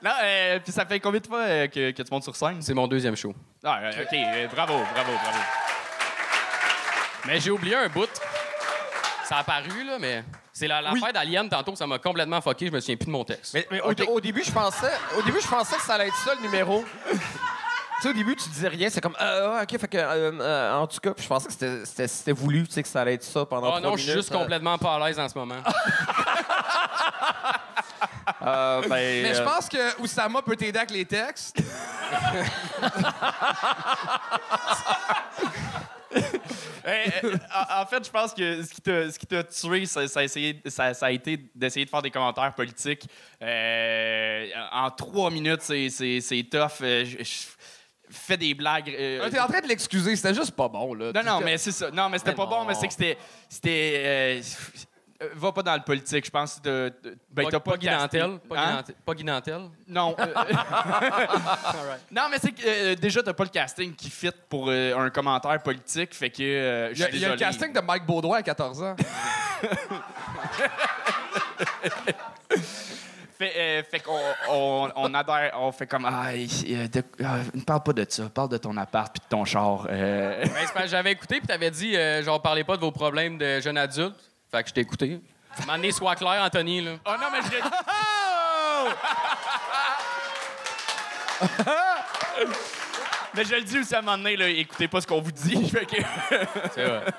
[0.03, 2.61] Non, euh, puis ça fait combien de fois euh, que, que tu montes sur scène?
[2.61, 3.33] C'est mon deuxième show.
[3.63, 5.39] Ah, euh, OK, euh, bravo, bravo, bravo.
[7.27, 8.09] Mais j'ai oublié un bout.
[9.25, 10.25] Ça a apparu, là, mais.
[10.53, 12.67] C'est la- l'affaire d'Alien, tantôt, ça m'a complètement fucké.
[12.67, 13.55] Je me souviens plus de mon texte.
[13.55, 16.17] Mais, mais au, au début, je pensais, au début, je pensais que ça allait être
[16.17, 16.85] ça le numéro.
[17.11, 17.17] tu
[18.03, 20.87] sais, au début, tu disais rien, c'est comme, euh, ok, fait que, euh, euh, en
[20.89, 23.15] tout cas, puis je pensais que c'était- c'était c'était voulu, tu sais, que ça allait
[23.15, 24.01] être ça pendant Oh trois non, minutes.
[24.01, 25.63] je suis juste euh, complètement pas à l'aise en ce moment.
[28.43, 31.57] euh, ben, Mais je euh, pense que Oussama peut t'aider avec les textes.
[36.85, 40.07] Eh, en en fait, je pense que ce qui t'a, ce qui t'a tué, ça,
[40.09, 43.07] ça a essayé- ça- ça a été d'essayer de faire des commentaires politiques.
[43.41, 46.81] Euh, en trois minutes, c'est, c'est, c'est tough.
[46.83, 47.47] Euh, je, je
[48.11, 48.91] fais des blagues.
[48.99, 51.13] euh, Ah, T'es en train de l'excuser, c'était juste pas bon, là.
[51.15, 51.91] non, non, mais c'est ça.
[51.93, 53.17] Non, mais c'était pas bon, mais c'est que c'était.
[53.49, 54.43] c'était euh, euh,
[55.35, 56.61] va pas dans le politique, je pense.
[56.63, 57.71] De, de- ben, pas, t'as pas.
[57.73, 57.79] Pas, Hein?
[57.79, 58.39] Guy Nantel.
[59.05, 59.61] pas Guy Nantel.
[59.89, 60.15] Non.
[60.19, 60.27] euh,
[62.11, 65.11] non, mais c'est que euh, déjà, t'as pas le casting qui fit pour euh, un
[65.11, 66.15] commentaire politique.
[66.15, 68.07] Fait que euh, je Il y, a, suis il y a le casting de Mike
[68.07, 68.97] Baudouin à 14 ans.
[73.39, 76.37] Fait, euh, fait qu'on on, on adhère, on fait comme ah, euh,
[76.89, 77.03] de-
[77.57, 79.87] ne parle pas de ça, parle de ton appart puis de ton char.
[79.91, 80.45] euh.
[80.75, 83.79] Ben, j'avais écouté, puis t'avais dit, euh, genre, parlez pas de vos problèmes de jeunes
[83.79, 84.15] adultes.
[84.53, 85.19] Fait que je t'ai écouté.
[85.67, 86.93] M'en sois clair, Anthony, là.
[87.07, 87.63] Oh non, mais je l'ai-
[93.35, 95.33] Mais je le dis aussi à un moment donné, là, écoutez pas ce qu'on vous
[95.33, 95.69] dit.
[95.71, 96.03] Fait que-
[96.75, 97.05] C'est vrai.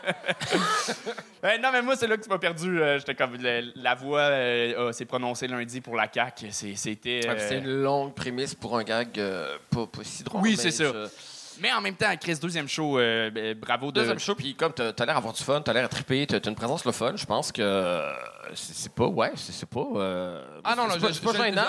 [1.46, 2.82] Euh, non, mais moi, c'est là que tu m'as perdu.
[2.82, 6.48] euh, J'étais comme le- la voix euh, s'est prononcée lundi pour la CAQ.
[6.52, 7.20] C'est- C'était.
[7.28, 10.40] euh, C'est une longue prémisse pour un gag euh, pas, pas si drôle.
[10.42, 10.86] Oui, c'est ça.
[10.86, 11.08] je-
[11.60, 14.00] Mais en même temps, Chris, deuxième show, euh, ben, bravo de.
[14.00, 16.40] Deuxième show, puis comme t'as as, l'air d'avoir du fun, t'as l'air à triper, t'as
[16.40, 17.62] une présence le fun, je pense que
[18.56, 19.86] c'est c'est pas, ouais, c'est c'est pas.
[19.96, 21.62] euh, Ah non, non, pas, je, c'est pas je- gênant,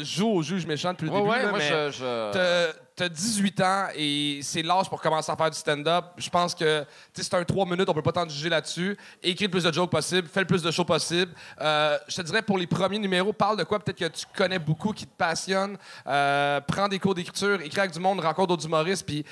[0.00, 1.30] je joue au juge méchant depuis le Ouais, début.
[1.30, 1.98] ouais, là, moi, mais je.
[1.98, 6.06] je- t'as- T'as 18 ans et c'est l'âge pour commencer à faire du stand-up.
[6.16, 6.80] Je pense que
[7.12, 8.96] tu sais, c'est un 3 minutes, on peut pas t'en juger là-dessus.
[9.22, 11.30] Écris le plus de jokes possible, fais le plus de shows possible.
[11.60, 14.58] Euh, je te dirais pour les premiers numéros, parle de quoi peut-être que tu connais
[14.58, 15.76] beaucoup, qui te passionne.
[16.06, 19.26] Euh, prends des cours d'écriture, écris avec du monde, rencontre d'autres humoristes, puis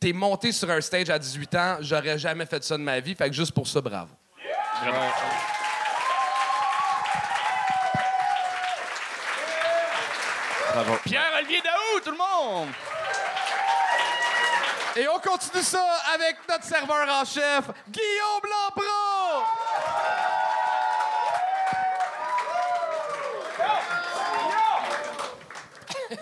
[0.00, 1.76] t'es monté sur un stage à 18 ans.
[1.80, 4.14] J'aurais jamais fait ça de ma vie, fait que juste pour ça, bravo.
[10.74, 10.96] Bravo.
[11.04, 12.68] Pierre-Olivier Daou, tout le monde!
[14.96, 19.44] Et on continue ça avec notre serveur en chef, Guillaume Lampron!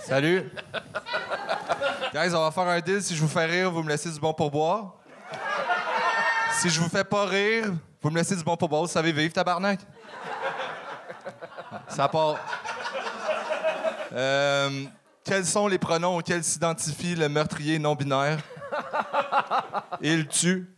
[0.04, 0.52] Salut.
[2.12, 3.02] Guys, on va faire un deal.
[3.02, 4.96] Si je vous fais rire, vous me laissez du bon pourboire.
[6.60, 8.82] Si je vous fais pas rire, vous me laissez du bon pourboire.
[8.82, 9.80] Vous savez vivre, tabarnak?
[11.88, 12.36] Ça part.
[14.12, 14.84] Euh,
[15.24, 18.38] quels sont les pronoms auxquels s'identifie le meurtrier non-binaire?
[20.00, 20.68] Il tue.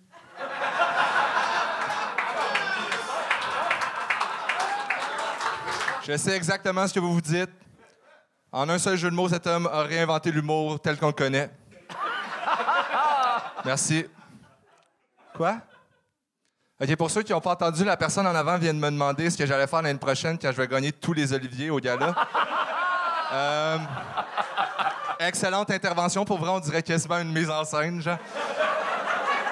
[6.06, 7.50] Je sais exactement ce que vous vous dites.
[8.52, 11.50] En un seul jeu de mots, cet homme a réinventé l'humour tel qu'on le connaît.
[13.64, 14.04] Merci.
[15.34, 15.56] Quoi?
[16.80, 19.30] OK, pour ceux qui n'ont pas entendu, la personne en avant vient de me demander
[19.30, 22.14] ce que j'allais faire l'année prochaine quand je vais gagner tous les oliviers au gala.
[23.32, 23.78] Euh,
[25.18, 26.24] excellente intervention.
[26.24, 28.18] Pour vrai, on dirait quasiment une mise en scène, genre.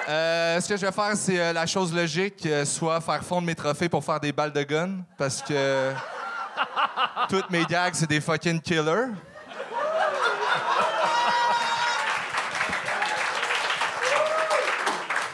[0.09, 3.55] Euh, ce que je vais faire, c'est euh, la chose logique, soit faire fondre mes
[3.55, 5.93] trophées pour faire des balles de gun, parce que
[7.29, 9.11] toutes mes gags, c'est des fucking killers.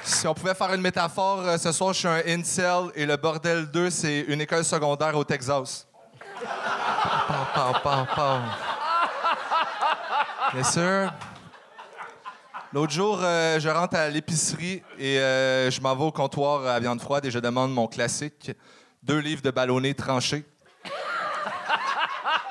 [0.04, 3.66] Si on pouvait faire une métaphore, ce soir, je suis un incel et le bordel
[3.72, 5.89] 2, c'est une école secondaire au Texas.
[7.30, 8.40] Pow, pow.
[10.52, 11.14] Bien sûr.
[12.74, 16.80] L'autre jour, euh, je rentre à l'épicerie et euh, je m'en vais au comptoir à
[16.80, 18.52] viande froide et je demande mon classique
[19.04, 20.44] deux livres de ballonné tranchés.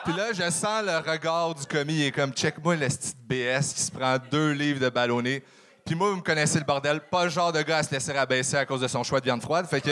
[0.05, 1.95] Puis là, je sens le regard du commis.
[1.95, 5.43] Il est comme, check-moi le petit BS qui se prend deux livres de ballonné.
[5.85, 7.01] Puis moi, vous me connaissez le bordel.
[7.01, 9.25] Pas le genre de gars à se laisser rabaisser à cause de son choix de
[9.25, 9.67] viande froide.
[9.67, 9.91] Fait que.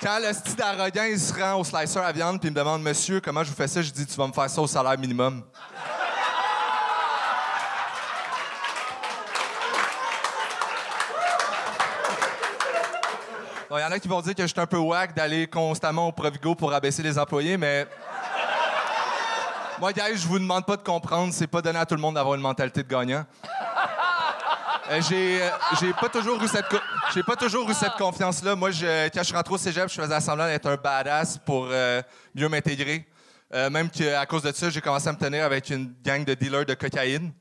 [0.00, 3.20] Quand le style arrogant, il se rend au slicer à viande puis me demande, monsieur,
[3.20, 3.82] comment je vous fais ça?
[3.82, 5.42] Je dis, tu vas me faire ça au salaire minimum.
[13.70, 16.08] Il y en a qui vont dire que je suis un peu whack d'aller constamment
[16.08, 17.86] au Provigo pour abaisser les employés, mais.
[19.78, 21.32] Moi, guys, je vous demande pas de comprendre.
[21.32, 23.24] C'est pas donné à tout le monde d'avoir une mentalité de gagnant.
[24.90, 28.56] Euh, j'ai, euh, j'ai pas toujours eu cette, confiance-là.
[28.56, 32.00] Moi, je, quand je suis au cégep, je faisais semblant d'être un badass pour euh,
[32.34, 33.06] mieux m'intégrer.
[33.50, 36.66] Même qu'à cause de ça, j'ai commencé à me tenir avec une gang de dealers
[36.66, 37.32] de cocaïne.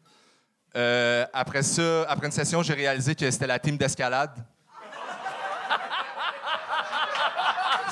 [1.34, 4.32] Après ça, après une session, j'ai réalisé que c'était la team d'escalade.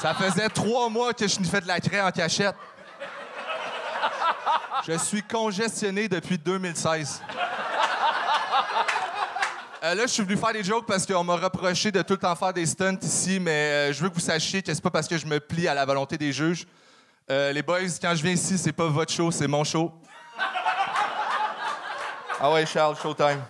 [0.01, 2.55] Ça faisait trois mois que je sniffais de la craie en cachette.
[4.87, 7.21] Je suis congestionné depuis 2016.
[9.85, 12.19] Euh, là, je suis venu faire des jokes parce qu'on m'a reproché de tout le
[12.19, 14.89] temps faire des stunts ici, mais euh, je veux que vous sachiez que c'est pas
[14.89, 16.65] parce que je me plie à la volonté des juges.
[17.29, 19.91] Euh, les boys, quand je viens ici, c'est pas votre show, c'est mon show.
[22.39, 23.43] Ah ouais, Charles, showtime.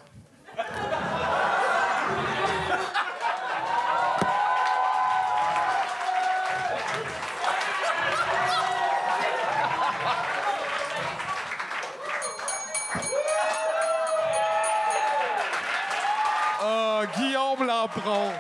[17.65, 18.32] Lampron.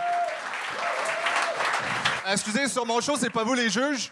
[2.27, 4.11] Euh, Excusez, sur mon show, c'est pas vous les juges?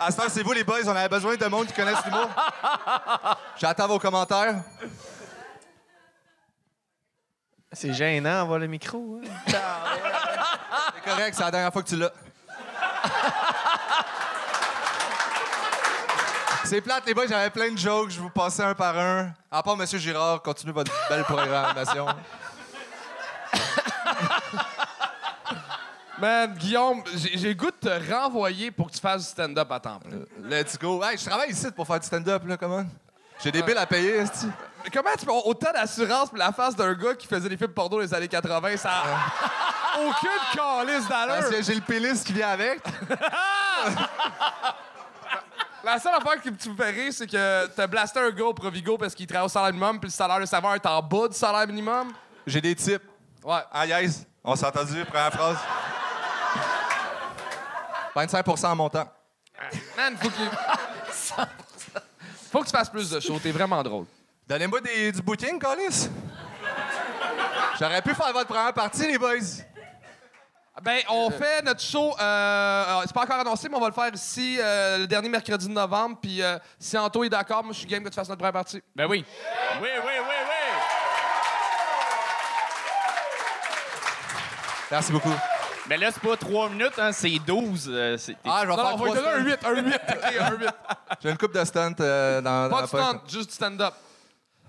[0.00, 0.78] À ce temps, c'est vous les boys.
[0.86, 2.28] On avait besoin de monde qui connaissent l'humour.
[3.56, 4.56] J'attends vos commentaires.
[7.72, 9.20] C'est gênant, avoir le micro.
[9.22, 9.28] hein.
[9.46, 12.10] C'est correct, c'est la dernière fois que tu l'as.
[16.64, 19.32] C'est plate, les boys, j'avais plein de jokes, je vous passais un par un.
[19.50, 22.06] À part Monsieur Girard, continuez votre belle programmation.
[26.20, 27.02] Man, Guillaume,
[27.34, 30.18] j'ai goût de te renvoyer pour que tu fasses du stand-up à temps plein.
[30.50, 31.02] Let's go.
[31.04, 32.84] Hey, je travaille ici pour faire du stand-up, là, comment?
[33.42, 34.24] J'ai des billes à payer.
[34.82, 37.56] Mais comment tu peux avoir autant d'assurance pour la face d'un gars qui faisait des
[37.56, 38.76] films porno dans les années 80?
[38.78, 41.50] Ça a aucune calice Parce d'allure.
[41.50, 42.80] que j'ai le pénis qui vient avec.
[45.84, 48.52] La seule affaire qui tu me fais rire, c'est que t'as blasté un gars au
[48.52, 51.28] Provigo parce qu'il travaille au salaire minimum, puis le salaire de saveur est en bas
[51.28, 52.12] du salaire minimum.
[52.44, 53.02] J'ai des types.
[53.44, 53.60] Ouais.
[53.72, 54.26] Ah, yes.
[54.42, 55.56] On s'est entendu, première phrase.
[58.26, 59.08] 25 en montant.
[59.96, 60.50] Man, faut qu'il.
[62.50, 63.38] faut que tu fasses plus de shows.
[63.40, 64.06] T'es vraiment drôle.
[64.46, 66.08] Donnez-moi des- du booking, Collis.
[67.78, 69.36] J'aurais pu faire votre première partie, les boys.
[70.82, 72.14] Ben, on fait notre show.
[72.18, 75.28] Euh, euh, c'est pas encore annoncé, mais on va le faire ici euh, le dernier
[75.28, 76.18] mercredi de novembre.
[76.20, 78.52] Puis euh, si Anto est d'accord, moi, je suis game que tu fasses notre première
[78.52, 78.82] partie.
[78.96, 79.24] Ben oui.
[79.80, 80.54] Oui, oui, oui, oui.
[84.90, 85.34] Merci beaucoup.
[85.88, 87.88] Mais là, c'est pas 3 minutes, hein, c'est 12.
[87.92, 89.70] euh, c'est- Ah, je vais Non, faire non, on va trois lui donner un stunts.
[89.70, 89.94] 8, un 8.
[90.08, 90.68] OK, un 8.
[91.22, 93.00] J'ai une coupe de stunt euh, dans, dans Pas la de poche.
[93.00, 93.94] stunt, juste du stand-up.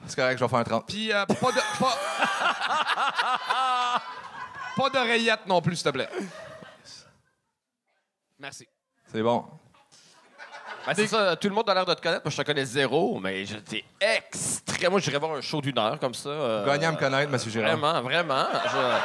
[0.08, 0.88] C'est correct, je vais faire un 30.
[0.88, 1.60] Puis euh, pas de.
[1.80, 1.98] Pas,
[4.78, 6.10] pas d'oreillette non plus, s'il te plaît.
[8.40, 8.66] Merci.
[9.12, 9.46] C'est bon.
[10.88, 12.22] Ben, c'est ça, tout le monde a l'air de te connaître.
[12.24, 14.92] Moi, je te connais zéro, mais j'étais extrêmement.
[14.92, 16.30] Moi, j'irais voir un show d'une heure comme ça.
[16.30, 17.76] euh, Gagnez à me connaître, monsieur Girard.
[17.78, 18.48] Vraiment, vraiment.
[18.66, 18.98] Je-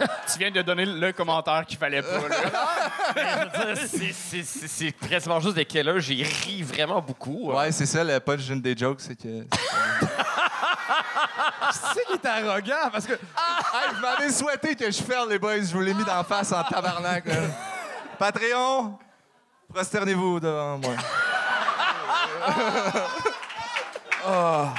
[0.32, 2.28] Tu viens de donner le commentaire qu'il fallait pas.
[3.14, 3.74] là.
[3.76, 6.00] c'est- quasiment juste des killers.
[6.00, 7.52] J'ai ri vraiment beaucoup.
[7.52, 9.42] Ouais, c'est ça, le punch d'une des jokes, c'est que.
[9.42, 9.48] Tu
[11.72, 13.12] sais qu'il est arrogant parce que.
[13.12, 16.52] hey, vous m'avez souhaité que je ferme les boys, je vous l'ai mis d'en face
[16.52, 17.26] en tabarnak.
[17.26, 17.34] là.
[18.18, 18.98] Patreon,
[19.72, 20.94] prosternez-vous devant moi.
[24.24, 24.72] Ah,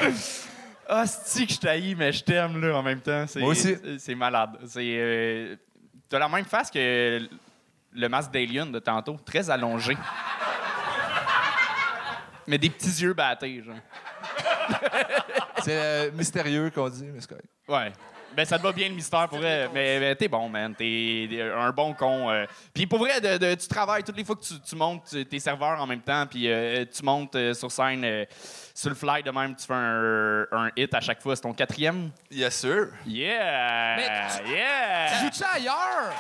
[1.06, 3.26] c'est que je t'haïs, mais je t'aime là en même temps?
[3.28, 3.76] C'est, Moi aussi.
[3.98, 4.58] c'est- malade.
[4.66, 5.56] C'est, euh,
[6.10, 7.20] t'as la même face que
[7.94, 9.96] le masque d'Alien de tantôt, très allongé.
[12.48, 13.76] mais des petits yeux battés, genre.
[15.64, 17.48] C'est euh, mystérieux qu'on dit, mais c'est correct.
[17.68, 17.92] Ouais.
[18.36, 19.70] Ben, ça te va bien le mystère pour vrai.
[19.74, 20.74] Mais, mais t'es bon, man.
[20.76, 22.30] T'es un bon con.
[22.32, 22.46] euh.
[22.74, 25.40] Puis pour vrai, de, de- tu travailles toutes les fois que tu, tu montes tes
[25.40, 28.26] serveurs en même temps, puis euh, tu montes euh, sur scène euh,
[28.74, 31.36] sur le fly de même, tu fais un, un hit à chaque fois.
[31.36, 32.10] C'est ton quatrième?
[32.32, 32.88] Yes, sir.
[33.06, 33.96] Yeah!
[33.98, 34.08] Mais
[34.46, 35.08] tu- yeah!
[35.22, 36.14] Joues-tu ailleurs?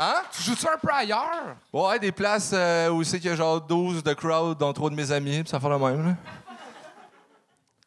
[0.00, 0.22] Hein?
[0.32, 1.56] Tu joues-tu un peu ailleurs?
[1.72, 4.90] Ouais, des places euh, où c'est qu'il y a genre 12 de crowd, dont trois
[4.90, 6.04] de mes amis, puis ça fait le même.
[6.08, 6.14] Là.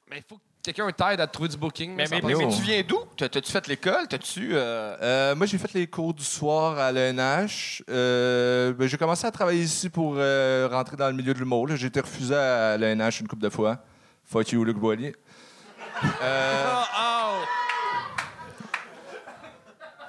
[0.10, 1.96] Mais il faut que quelqu'un t'aide à te trouver du booking.
[1.96, 3.00] Mais, ça mais, tu viens d'où?
[3.18, 4.08] T'as- T'as-tu fait l'école?
[4.08, 4.52] T'as-tu.
[4.54, 7.84] euh, Euh, moi, j'ai fait les cours du soir à l'ENH.
[7.90, 11.68] Euh, ben, j'ai commencé à travailler ici pour euh, rentrer dans le milieu de l'humour.
[11.76, 13.78] J'ai été refusé à l'ENH une couple de fois.
[14.26, 15.14] Fuck you, Luc Boilly.
[16.22, 16.76] Euh,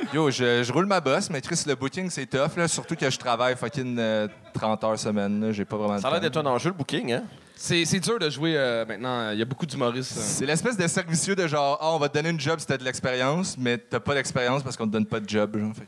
[0.12, 3.08] Yo, je, je roule ma bosse, mais Chris, le booking, c'est tough, là, surtout que
[3.08, 5.52] je travaille fucking euh, 30 heures semaine.
[5.52, 7.24] J'ai pas vraiment Ça a l'air d'être un enjeu, le booking, hein?
[7.64, 9.30] C'est dur de jouer euh, maintenant.
[9.30, 10.16] Il y a beaucoup d'humoristes.
[10.16, 10.20] euh.
[10.20, 12.76] C'est l'espèce de servicieux de genre, ah, on va te donner une job si t'as
[12.76, 15.56] de l'expérience, mais t'as pas d'expérience parce qu'on te donne pas de job.
[15.56, 15.72] genre.
[15.72, 15.86] Fait que-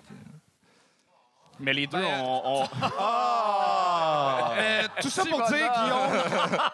[1.58, 2.42] Mais les deux, on.
[2.44, 2.68] on-
[4.56, 6.22] Mais tout ça pour dire, Guillaume.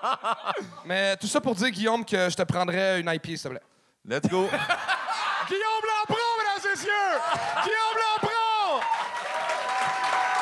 [0.84, 3.62] Mais tout ça pour dire, Guillaume, que je te prendrais une IP, s'il te plaît.
[4.06, 4.48] Let's go!
[5.48, 7.16] Guillaume Lampron, mesdames et messieurs!
[7.64, 8.80] Guillaume Lampron!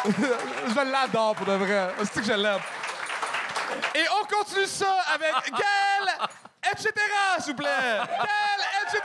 [0.68, 1.90] je l'adore pour de vrai.
[2.12, 2.58] C'est que je l'aime.
[3.98, 6.28] Et on continue ça avec Gaël,
[6.70, 6.92] etc.,
[7.40, 7.66] s'il vous plaît.
[7.66, 9.02] Gaël, etc.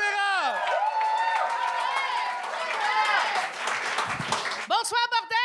[4.69, 5.43] Bonsoir, bordel!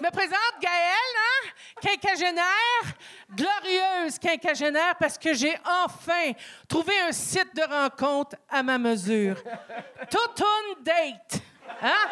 [0.00, 1.50] me présente Gaëlle, hein?
[1.80, 2.84] Quinquagénaire,
[3.30, 6.32] glorieuse quinquagénaire, parce que j'ai enfin
[6.68, 9.36] trouvé un site de rencontre à ma mesure.
[10.10, 11.42] Totoon Date.
[11.80, 12.08] Hein?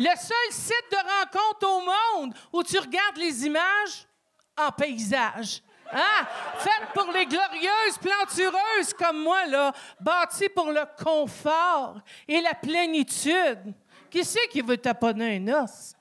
[0.00, 4.08] Le seul site de rencontre au monde où tu regardes les images
[4.56, 5.62] en paysage.
[5.92, 6.26] Hein?
[6.58, 13.74] Faite pour les glorieuses plantureuses comme moi, là, bâtie pour le confort et la plénitude.
[14.10, 15.94] Qui c'est qui veut taponner un os?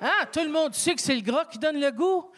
[0.00, 0.26] Hein?
[0.32, 2.30] Tout le monde sait que c'est le gras qui donne le goût.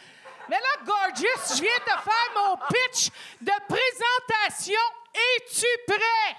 [0.48, 4.80] Mais là, Gorgeous, je viens te faire mon pitch de présentation.
[5.14, 6.36] Es-tu prêt?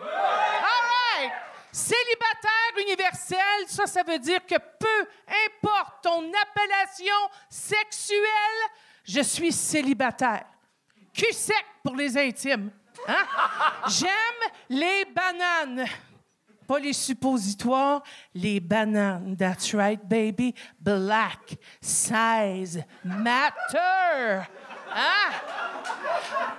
[0.00, 1.32] All right!
[1.78, 5.08] Célibataire universel, ça, ça veut dire que peu
[5.46, 7.14] importe ton appellation
[7.48, 8.18] sexuelle,
[9.04, 10.46] je suis célibataire.
[11.14, 12.72] Cul sec pour les intimes.
[13.06, 13.24] Hein?
[13.86, 15.86] J'aime les bananes.
[16.66, 18.02] Pas les suppositoires,
[18.34, 19.36] les bananes.
[19.36, 20.56] That's right, baby.
[20.80, 21.56] Black.
[21.80, 22.82] Size.
[23.04, 24.42] Matter.
[24.94, 25.32] Hein?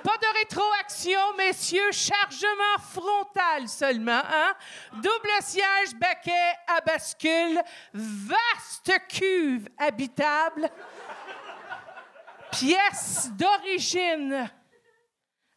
[0.03, 1.91] Pas de rétroaction, messieurs.
[1.91, 4.21] Chargement frontal seulement.
[4.23, 4.53] Hein?
[4.93, 7.61] Double siège, baquet à bascule.
[7.93, 10.69] Vaste cuve habitable.
[12.51, 14.49] Pièce d'origine.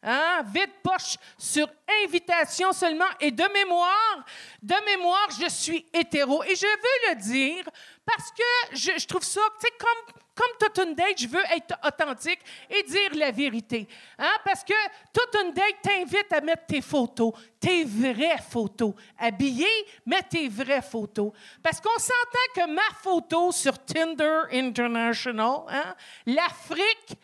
[0.03, 0.43] Hein?
[0.53, 1.69] Vide poche sur
[2.05, 3.05] invitation seulement.
[3.21, 4.25] Et de mémoire,
[4.63, 6.43] de mémoire, je suis hétéro.
[6.45, 7.65] Et je veux le dire
[8.05, 12.41] parce que je, trouve ça, tu comme, comme toute une date, je veux être authentique
[12.71, 13.87] et dire la vérité.
[14.19, 14.33] Hein?
[14.45, 14.73] Parce que
[15.13, 18.95] toute une date t'invite à mettre tes photos, tes vraies photos.
[19.19, 19.69] Habillé,
[20.07, 21.33] mets tes vraies photos.
[21.63, 25.95] Parce qu'on s'entend que ma photo sur Tinder International, hein,
[26.27, 27.19] l'Afrique.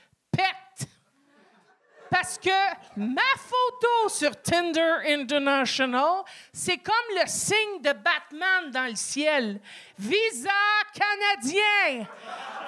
[2.11, 2.51] Parce que
[2.97, 9.61] ma photo sur Tinder International, c'est comme le signe de Batman dans le ciel.
[9.99, 10.51] Visa
[10.95, 12.07] canadien.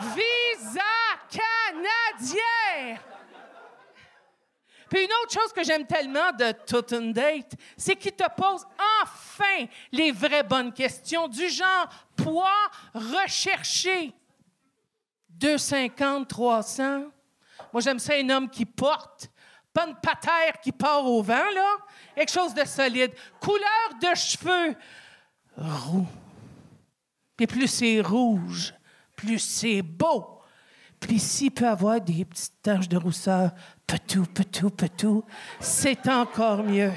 [0.00, 0.80] Visa
[1.30, 2.98] canadien.
[4.90, 8.66] Puis une autre chose que j'aime tellement de Tout une Date, c'est qu'il te pose
[9.02, 14.12] enfin les vraies bonnes questions du genre poids recherché.
[15.28, 17.04] 250, 300.
[17.72, 19.29] Moi, j'aime ça un homme qui porte,
[19.72, 21.76] pas une patère qui part au vent, là.
[22.14, 23.12] Quelque chose de solide.
[23.40, 24.76] Couleur de cheveux,
[25.56, 26.06] roux.
[27.36, 28.74] Puis plus c'est rouge,
[29.16, 30.42] plus c'est beau.
[30.98, 33.52] Puis s'il peut avoir des petites taches de rousseur,
[33.86, 35.24] petou, petou, petou,
[35.58, 36.92] c'est encore mieux.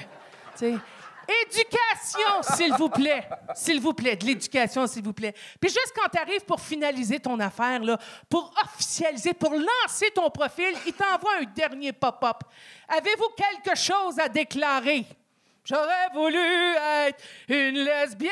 [1.42, 3.28] Éducation, s'il vous plaît.
[3.56, 5.34] S'il vous plaît, de l'éducation, s'il vous plaît.
[5.60, 7.98] Puis juste quand tu arrives pour finaliser ton affaire, là,
[8.30, 12.44] pour officialiser, pour lancer ton profil, il t'envoie un dernier pop-up.
[12.88, 15.06] Avez-vous quelque chose à déclarer?
[15.66, 16.76] J'aurais voulu
[17.08, 18.32] être une lesbienne.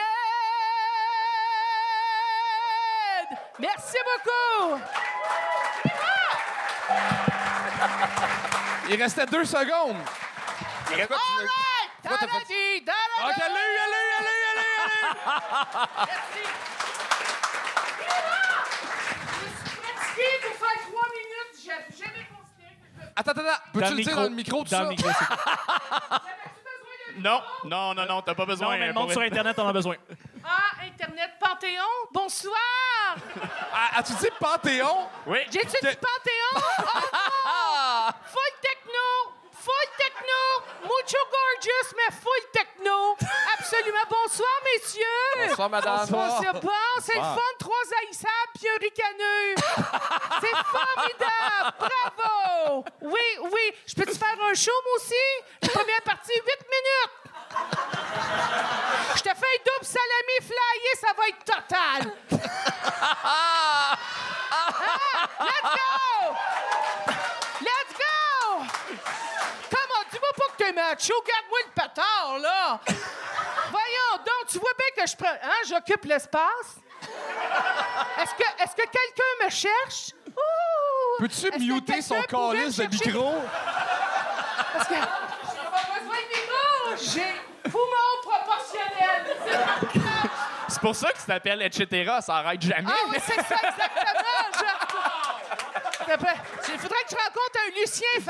[3.57, 4.81] Merci beaucoup.
[8.89, 9.97] Il restait deux secondes.
[12.03, 12.19] All right.
[12.19, 13.29] Ta-da-di, da-da-da.
[13.29, 14.67] OK, allez, allez, allez, allez, allez.
[16.07, 16.43] Merci.
[19.39, 21.53] Je suis fatiguée pour faire trois minutes.
[21.63, 23.61] J'ai jamais considéré que je me Attends, attends, attends.
[23.73, 24.83] Peux-tu le dire dans le micro, tout Dans ça?
[24.83, 25.09] le micro,
[27.17, 28.73] Non, non, non, non, t'as pas besoin.
[28.73, 29.21] Non, mais le pour monde sur.
[29.21, 29.95] Internet en a besoin.
[30.43, 33.15] Ah, Internet Panthéon, bonsoir!
[33.73, 35.07] Ah, As-tu dit Panthéon?
[35.27, 35.39] Oui.
[35.51, 36.53] J'ai-tu dit Panthéon?
[36.55, 36.61] Oh
[37.13, 38.11] non!
[38.25, 39.07] Full techno!
[39.53, 40.41] Full techno!
[40.83, 43.15] Mucho gorgeous, mais full techno!
[43.59, 44.05] Absolument.
[44.09, 44.49] Bonsoir,
[44.81, 45.47] messieurs!
[45.49, 45.99] Bonsoir, madame.
[45.99, 46.69] Bonsoir, c'est bon,
[47.01, 49.55] c'est le fun, trois haïssables puis un ricaneux.
[50.41, 51.73] C'est formidable!
[51.79, 52.85] Bravo!
[53.01, 53.73] Oui, oui.
[53.85, 55.71] Je peux-tu faire un show, moi aussi?
[55.71, 57.11] Première partie, 8 minutes.
[59.15, 62.13] Je te fais un double salami flyé, ça va être total.
[63.23, 63.97] Ah!
[65.39, 66.35] Let's go!
[67.61, 68.65] Let's go!
[69.69, 70.03] Comment?
[70.11, 71.13] Dis-moi pas que t'es macho.
[71.25, 72.79] Garde-moi le patard, là?
[73.69, 75.37] Voyons donc, tu vois bien que je prends...
[75.43, 76.79] Hein, j'occupe l'espace.
[78.19, 80.13] Est-ce que, est-ce que quelqu'un me cherche?
[81.19, 83.41] Peux-tu muter son calice de micro?
[84.73, 86.97] Parce que j'ai pas besoin de micro.
[86.97, 87.33] J'ai
[87.69, 89.37] poumon proportionnel.
[90.67, 92.19] C'est pour ça que ça s'appelle etc.
[92.21, 92.87] Ça arrête jamais.
[92.87, 94.51] Ah oui, c'est ça, exactement.
[94.57, 94.63] Je...
[96.73, 98.07] Il faudrait que tu rencontres un Lucien!
[98.17, 98.23] Oui,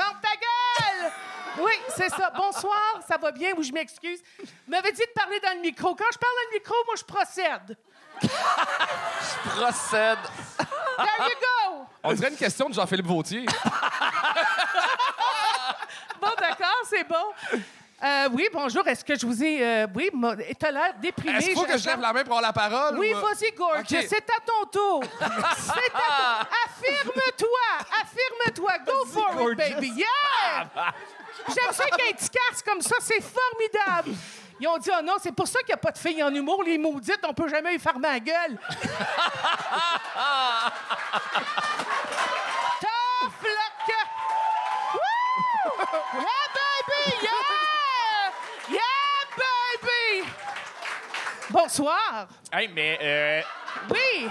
[1.96, 2.30] c'est ça.
[2.36, 3.52] Bonsoir, ça va bien?
[3.56, 4.20] Oui, je m'excuse?
[4.38, 5.94] Vous m'avez dit de parler dans le micro?
[5.94, 7.76] Quand je parle dans le micro, moi, je procède.
[9.56, 10.18] Procède.
[10.58, 11.86] There you go!
[12.04, 13.46] On dirait une question de Jean-Philippe Vautier.
[16.20, 17.60] Bon, d'accord, c'est bon.
[18.04, 18.86] Euh, oui, bonjour.
[18.86, 19.64] Est-ce que je vous ai.
[19.64, 20.10] euh, oui,
[20.58, 21.38] t'as l'air déprimé.
[21.38, 22.98] Est-ce qu'il faut que je lève la main pour avoir la parole?
[22.98, 23.20] Oui, ou, euh?
[23.20, 23.80] vas-y, Gorgeous.
[23.80, 24.06] OK.
[24.08, 25.04] C'est à ton tour.
[25.56, 26.48] C'est à ton...
[26.66, 27.60] Affirme-toi.
[28.02, 28.72] Affirme-toi.
[28.86, 29.92] Go for it, baby.
[29.96, 30.92] Yeah!
[31.48, 32.16] J'aime ça qu'il y ait
[32.64, 32.96] comme ça.
[33.00, 34.16] C'est formidable.
[34.60, 36.32] Ils ont dit, oh non, c'est pour ça qu'il n'y a pas de filles en
[36.32, 36.62] humour.
[36.62, 38.58] Les maudites, on peut jamais y fermer la gueule.
[42.80, 43.88] Tough luck.
[44.94, 45.00] Woo!
[46.14, 47.02] Yeah, baby!
[47.22, 48.32] Yeah!
[48.70, 50.28] Yeah, baby!
[51.50, 52.28] Bonsoir.
[52.52, 53.42] Hey, mais euh,
[53.90, 54.28] Oui.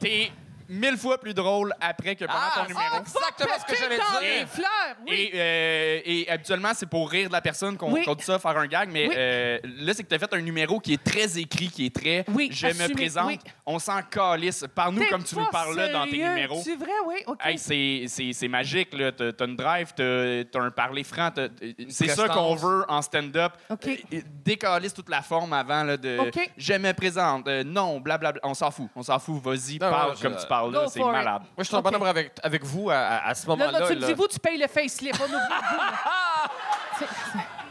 [0.00, 0.32] t'es
[0.68, 2.80] mille fois plus drôle après que pendant Ah, ton numéro.
[2.90, 4.20] Va Exactement ce que j'allais dire.
[4.20, 4.96] les fleurs.
[5.06, 5.12] Oui.
[5.12, 8.04] Et, euh, et habituellement, c'est pour rire de la personne qu'on Oui.
[8.04, 9.14] qu'on dit ça, faire un gag, mais Oui.
[9.16, 11.94] euh, là, c'est que tu as fait un numéro qui est très écrit, qui est
[11.94, 13.26] très Oui, Je assumé, me présente.
[13.26, 13.38] oui.
[13.64, 14.64] On s'en calisse.
[14.74, 16.60] Parle-nous comme tu nous parles là dans tes numéros.
[16.64, 17.40] C'est vrai, oui, OK.
[17.44, 19.12] Hey, c'est- magique, là.
[19.12, 21.30] T'as t'as une drive, t'as un parler franc.
[21.88, 23.52] C'est ça qu'on veut en stand-up.
[23.70, 23.86] OK.
[23.86, 26.50] Euh, Décalisse toute la forme avant là, de OK.
[26.56, 27.48] je me présente.
[27.48, 28.40] euh, non, blablabla.
[28.44, 28.88] On s'en fout.
[28.94, 29.42] On s'en fout.
[29.42, 30.84] Vas-y, parle comme tu parles là.
[30.84, 31.12] Go C'est for it.
[31.16, 31.42] malade.
[31.42, 33.78] Moi, je suis en bon nombre avec, avec vous à, à- à ce Là, moment-là.
[33.80, 34.06] là, tu me là.
[34.06, 35.20] dis, vous, tu payes le facelift.
[35.20, 35.76] On oublie vous.
[35.76, 35.92] là.
[36.98, 37.06] C'est-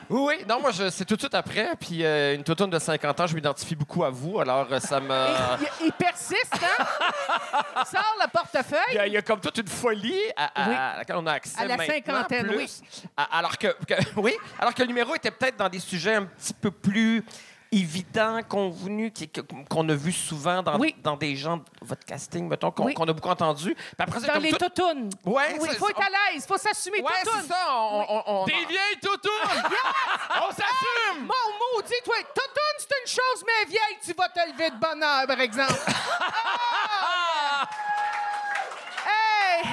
[0.07, 0.45] Oui, oui.
[0.47, 1.71] Non, moi, je- c'est tout de suite après.
[1.79, 4.39] Puis euh, une toutoune de 50 ans, je m'identifie beaucoup à vous.
[4.39, 5.15] Alors, euh, ça me...
[5.81, 6.85] Il, il persiste, hein?
[7.91, 8.93] Sors le Il portefeuille.
[8.95, 10.75] y, a, il y a comme toute une folie à, à- Oui.
[10.75, 12.57] à laquelle on a accès À la maintenant, cinquantaine, plus.
[12.57, 12.69] oui.
[13.17, 16.25] À- alors que, que- oui, alors que le numéro était peut-être dans des sujets un
[16.25, 17.25] petit peu plus
[19.13, 20.95] qui- que- qu'on a vu souvent dans, Oui.
[21.03, 22.93] dans des gens de votre casting, mettons, qu'on Oui.
[22.97, 23.75] a beaucoup entendu.
[23.75, 25.09] Puis après, c'est Dans comme les tout- toutounes.
[25.25, 26.43] Ouais, Oui, il faut être à l'aise.
[26.43, 27.67] Il faut s'assumer Ouais, c'est ça.
[27.69, 29.31] On, on- on- Des vieilles toutounes!
[30.47, 31.21] On s'assume!
[31.25, 35.01] Mon maudit, toi, toutoune, c'est une chose, mais vieille, tu vas te lever de bonne
[35.03, 35.73] heure, par exemple.
[35.87, 37.69] Ah!
[39.07, 39.63] Hey!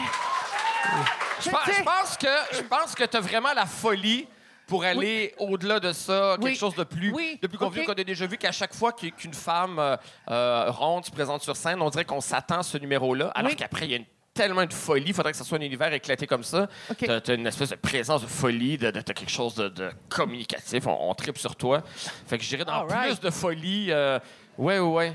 [1.40, 4.28] Je pense, je pense que je pense que tu as vraiment la folie
[4.73, 6.55] pour aller au-delà de ça, quelque Oui.
[6.55, 7.39] chose de plus, Oui.
[7.43, 7.89] de plus convenu OK.
[7.89, 9.97] qu'on a déjà vu qu'à chaque fois qu'une femme euh,
[10.31, 13.57] euh, ronde se présente sur scène, on dirait qu'on s'attend à ce numéro-là, alors Oui.
[13.57, 15.93] qu'après, il y a une- tellement de folie, il faudrait que ce soit un univers
[15.93, 16.66] éclaté comme ça.
[16.91, 16.97] OK.
[17.05, 19.91] Tu as, une espèce de présence de folie, de, de- t'as quelque chose de, de
[20.09, 21.83] communicatif, on, on tripe sur toi.
[22.27, 23.11] Fait que j'irais dans All right.
[23.11, 23.89] plus de folie.
[23.91, 24.18] euh,
[24.57, 25.12] ouais, ouais, ouais.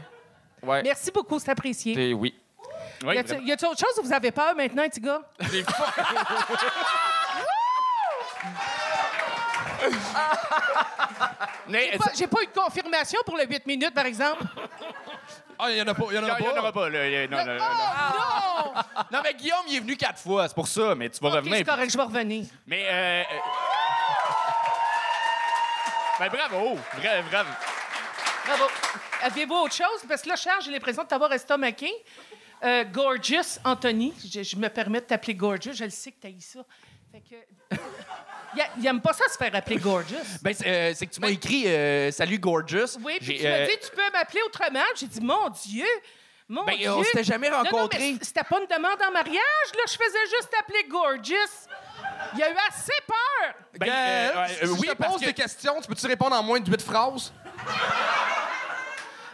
[0.61, 0.83] Ouais.
[0.83, 2.09] Merci beaucoup, c'est apprécié.
[2.09, 2.35] Et oui.
[3.03, 3.97] Oui, y a-t-il y a-t-il autre chose?
[3.97, 5.21] Ou vous avez peur maintenant, petit gars?
[11.97, 14.43] Pas- J'ai pas eu de confirmation pour le 8 minutes, par exemple.
[15.59, 16.03] Ah, il y en a pas.
[16.09, 16.59] Il y en il a n'y en pas.
[16.59, 16.89] aura pas.
[16.89, 17.07] Là.
[17.07, 17.65] Y a- Non, non, non, non.
[17.69, 19.03] Oh, non!
[19.11, 20.47] Non, mais Guillaume, il est venu quatre fois.
[20.47, 21.57] C'est pour ça, mais tu vas OK, revenir.
[21.57, 22.45] c'est correct, je vais revenir.
[22.67, 22.85] Mais.
[22.87, 23.23] Euh...
[23.23, 23.37] euh,
[26.19, 26.75] Ben, bravo!
[27.01, 27.49] Bra- bravo!
[28.45, 28.63] Bravo.
[29.23, 30.03] Avez-vous autre chose?
[30.07, 31.91] Parce que là, Charles, j'ai l'impression de t'avoir estomaqué.
[32.63, 36.29] Euh, Gorgeous Anthony, je, je me permets de t'appeler Gorgeous, je le sais que t'as
[36.29, 36.59] eu ça.
[37.29, 37.75] Fait que.
[38.55, 40.15] il, a- il aime pas ça se faire appeler Gorgeous.
[40.41, 42.97] Ben, c'est euh, que tu m'as écrit euh, Salut, gorgeous.
[43.03, 44.85] Oui, puis tu m'as euh, dit, tu peux m'appeler autrement.
[44.95, 45.85] J'ai dit, mon Dieu!
[46.49, 46.91] Mon Ben, Dieu!
[46.91, 48.15] on s'était jamais rencontrés.
[48.21, 49.83] c'était pas une demande en mariage, là.
[49.85, 51.67] Je faisais juste t'appeler Gorgeous.
[52.35, 53.53] Il a eu assez peur.
[53.79, 56.59] Ben, euh, euh, oui, je te pose que- des questions, tu peux-tu répondre en moins
[56.59, 57.33] de huit phrases?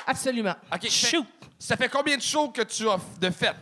[0.08, 0.56] Absolument.
[0.74, 0.90] OK.
[0.90, 1.26] Shoot.
[1.60, 3.56] Ça fait combien de shows que tu as de faites?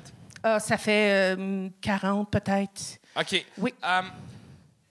[0.44, 2.98] Ah, ça fait euh, 40 peut-être.
[3.20, 3.46] OK.
[3.58, 3.74] Oui.
[3.84, 4.02] Euh,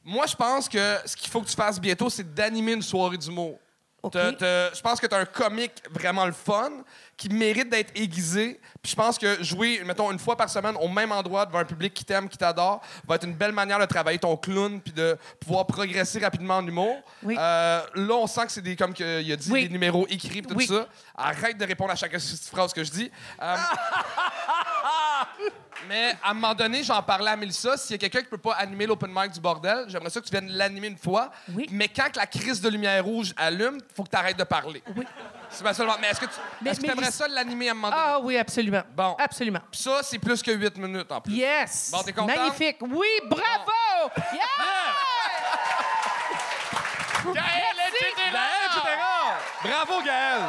[0.04, 3.16] moi, je pense que ce qu'il faut que tu fasses bientôt, c'est d'animer une soirée
[3.18, 3.58] d'humour.
[4.02, 4.12] OK.
[4.12, 6.70] T'as- t'as- Je pense que tu as un comique vraiment le fun
[7.20, 8.58] qui mérite d'être aiguisé.
[8.82, 11.66] Puis je pense que jouer, mettons, une fois par semaine au même endroit devant un
[11.66, 14.94] public qui t'aime, qui t'adore, va être une belle manière de travailler ton clown puis
[14.94, 16.96] de pouvoir progresser rapidement en humour.
[17.22, 17.36] Oui.
[17.38, 19.64] Euh, là, on sent que c'est des, comme il a dit, Oui.
[19.64, 20.66] des numéros écrits tout Oui.
[20.66, 20.88] ça.
[21.14, 22.16] Arrête de répondre à chaque
[22.50, 23.10] phrase que je dis.
[23.42, 23.56] Euh,
[25.88, 27.76] mais à un moment donné, j'en parlais à Mélissa.
[27.76, 30.26] S'il y a quelqu'un qui peut pas animer l'open mic du bordel, j'aimerais ça que
[30.26, 31.30] tu viennes l'animer une fois.
[31.54, 31.66] Oui.
[31.70, 34.82] Mais quand que la crise de lumière rouge allume, faut que tu arrêtes de parler.
[34.96, 35.04] Oui.
[35.50, 35.88] C'est ma seule...
[36.00, 38.02] Mais est-ce que tu Mais- est-ce que mais- aimerais ça l'animer à un moment donné?
[38.04, 38.82] Ah oui, absolument.
[38.94, 39.16] Bon.
[39.18, 39.60] Absolument.
[39.70, 41.34] Puis ça, c'est plus que 8 minutes en plus.
[41.34, 41.90] Yes!
[41.92, 42.36] Bon, t'es contente?
[42.36, 42.78] Magnifique.
[42.82, 44.10] Oui, bravo!
[44.32, 44.40] Yeah!
[47.34, 48.12] Gaël, etc.
[48.32, 48.80] Gaël, etc.
[49.62, 50.40] Bravo, Gaël!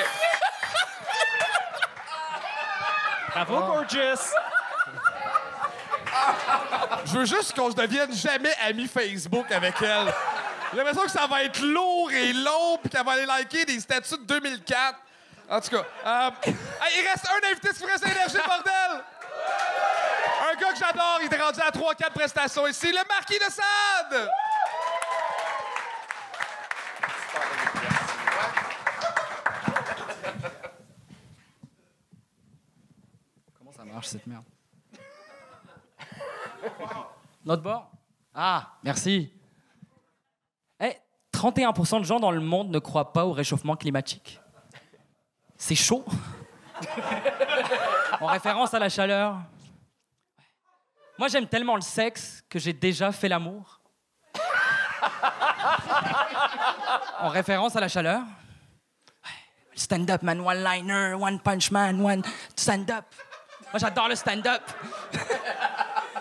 [3.34, 4.34] Bravo, gorgeous!
[7.04, 10.12] Je veux juste qu'on se devienne jamais amis Facebook avec elle.
[10.70, 13.80] J'ai l'impression que ça va être lourd et long, puis qu'elle va aller liker des
[13.80, 14.98] statuts de 2004.
[15.48, 19.04] En tout cas, euh, il reste un invité Express Énergie, bordel!
[20.48, 24.30] Un gars que j'adore, il est rendu à 3-4 prestations ici, le Marquis de Sade!
[33.58, 34.44] Comment ça marche cette merde?
[37.44, 37.90] Notre bord
[38.34, 39.32] Ah, merci.
[40.80, 40.96] Eh,
[41.32, 44.40] 31% de gens dans le monde ne croient pas au réchauffement climatique.
[45.56, 46.04] C'est chaud.
[48.20, 49.38] en référence à la chaleur.
[51.18, 53.80] Moi, j'aime tellement le sexe que j'ai déjà fait l'amour.
[57.20, 58.22] en référence à la chaleur.
[59.74, 60.40] Stand-up, man.
[60.40, 62.22] One-liner, one-punch man, one
[62.56, 63.04] stand-up.
[63.72, 64.62] Moi, j'adore le stand-up.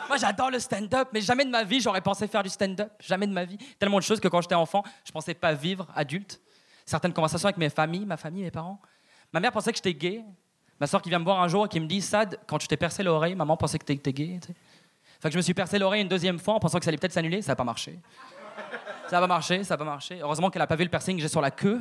[0.09, 2.91] Moi, j'adore le stand-up, mais jamais de ma vie, j'aurais pensé faire du stand-up.
[2.99, 3.59] Jamais de ma vie.
[3.77, 6.41] Tellement de choses que quand j'étais enfant, je pensais pas vivre adulte.
[6.83, 8.81] Certaines conversations avec mes familles, ma famille, mes parents.
[9.31, 10.25] Ma mère pensait que j'étais gay.
[10.79, 12.67] Ma soeur qui vient me voir un jour et qui me dit Sad, quand tu
[12.67, 14.39] t'es percé l'oreille, maman pensait que t'étais gay.
[14.41, 14.55] tu sais.
[15.19, 16.97] Fait que je me suis percé l'oreille une deuxième fois en pensant que ça allait
[16.97, 17.43] peut-être s'annuler.
[17.43, 17.99] Ça n'a pas marché.
[19.07, 20.19] Ça n'a pas marché, ça n'a pas marché.
[20.21, 21.79] Heureusement qu'elle n'a pas vu le piercing que j'ai sur la queue.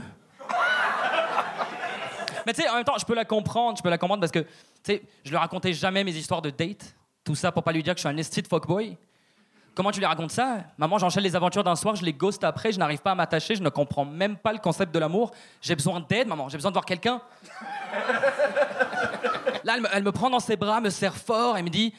[2.44, 4.32] Mais tu sais, en même temps, je peux la comprendre, je peux la comprendre parce
[4.32, 4.46] que, tu
[4.82, 6.94] sais, je lui racontais jamais mes histoires de date.
[7.28, 8.96] Tout ça pour pas lui dire que je suis un esti de fuckboy.
[9.74, 10.64] Comment tu lui racontes ça?
[10.78, 13.54] Maman, j'enchaîne les aventures d'un soir, je les ghost après, je n'arrive pas à m'attacher,
[13.54, 15.30] je ne comprends même pas le concept de l'amour.
[15.60, 17.20] J'ai besoin d'aide, maman, j'ai besoin de voir quelqu'un.
[19.62, 21.92] Là, elle me, elle me prend dans ses bras, me serre fort et me dit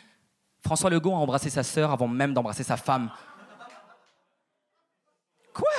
[0.65, 3.11] François Legault a embrassé sa sœur avant même d'embrasser sa femme.
[5.53, 5.69] Quoi?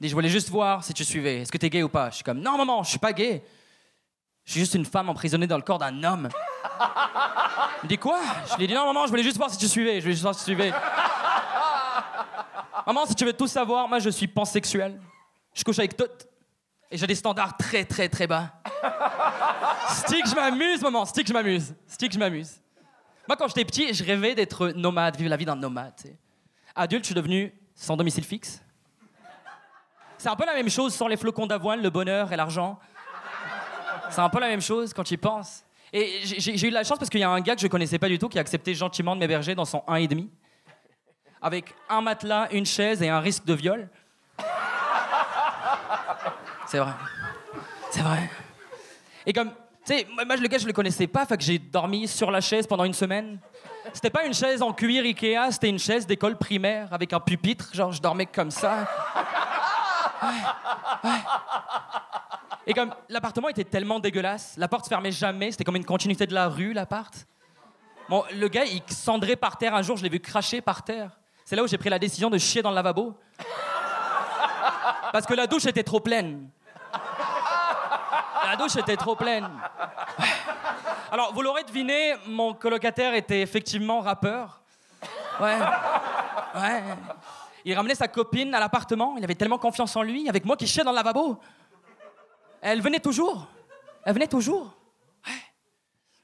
[0.00, 1.40] Dit, je voulais juste voir si tu suivais.
[1.40, 2.10] Est-ce que t'es gay ou pas?
[2.10, 3.42] Je suis comme, non, maman, je suis pas gay.
[4.44, 6.28] Je suis juste une femme emprisonnée dans le corps d'un homme.
[7.82, 8.20] Me dit, quoi?
[8.50, 9.96] Je lui ai dit, non, maman, je voulais juste voir si tu suivais.
[9.96, 10.72] Je voulais juste si tu suivais.
[12.86, 15.00] maman, si tu veux tout savoir, moi, je suis pansexuel.
[15.52, 16.26] Je couche avec toutes.
[16.90, 18.52] Et j'ai des standards très, très, très bas.
[19.88, 21.04] Stick, je m'amuse, maman.
[21.04, 21.74] Stick, je m'amuse.
[21.86, 22.60] Stick, je m'amuse.
[23.26, 25.94] Moi, quand j'étais petit, je rêvais d'être nomade, vivre la vie d'un nomade.
[26.74, 28.62] Adulte, je suis devenu sans domicile fixe.
[30.18, 32.78] C'est un peu la même chose sans les flocons d'avoine, le bonheur et l'argent.
[34.10, 35.63] C'est un peu la même chose quand tu y penses.
[35.96, 38.08] Et j'ai eu la chance parce qu'il y a un gars que je connaissais pas
[38.08, 40.26] du tout qui a accepté gentiment de m'héberger dans son 1,5.
[41.40, 43.88] Avec un matelas, une chaise et un risque de viol.
[46.66, 46.90] C'est vrai.
[47.92, 48.28] C'est vrai.
[49.24, 49.50] Et comme,
[49.86, 52.40] tu sais, moi, le gars, je le connaissais pas, fait que j'ai dormi sur la
[52.40, 53.38] chaise pendant une semaine.
[53.92, 57.70] C'était pas une chaise en cuir Ikea, c'était une chaise d'école primaire avec un pupitre.
[57.72, 58.88] Genre, je dormais comme ça.
[62.66, 66.26] Et comme l'appartement était tellement dégueulasse, la porte se fermait jamais, c'était comme une continuité
[66.26, 67.26] de la rue, l'appart.
[68.08, 71.10] Bon, le gars, il cendrait par terre un jour, je l'ai vu cracher par terre.
[71.44, 73.14] C'est là où j'ai pris la décision de chier dans le lavabo.
[75.12, 76.48] Parce que la douche était trop pleine.
[78.46, 79.48] La douche était trop pleine.
[81.10, 84.60] Alors, vous l'aurez deviné, mon colocataire était effectivement rappeur.
[85.40, 85.58] Ouais.
[86.54, 86.82] Ouais.
[87.64, 89.14] Il ramenait sa copine à l'appartement.
[89.16, 91.38] Il avait tellement confiance en lui, avec moi qui chiais dans le lavabo.
[92.60, 93.46] Elle venait toujours.
[94.04, 94.76] Elle venait toujours.
[95.26, 95.32] Ouais.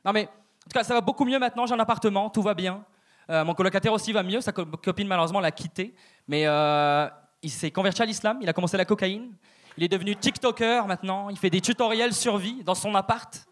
[0.04, 1.66] Non, mais en tout cas, ça va beaucoup mieux maintenant.
[1.66, 2.84] J'ai un appartement, tout va bien.
[3.30, 4.40] Euh, mon colocataire aussi va mieux.
[4.40, 5.94] Sa co- copine, malheureusement, l'a quitté.
[6.28, 7.08] Mais euh,
[7.42, 8.38] il s'est converti à l'islam.
[8.42, 9.32] Il a commencé la cocaïne.
[9.76, 11.30] Il est devenu TikToker maintenant.
[11.30, 13.46] Il fait des tutoriels survie dans son appart.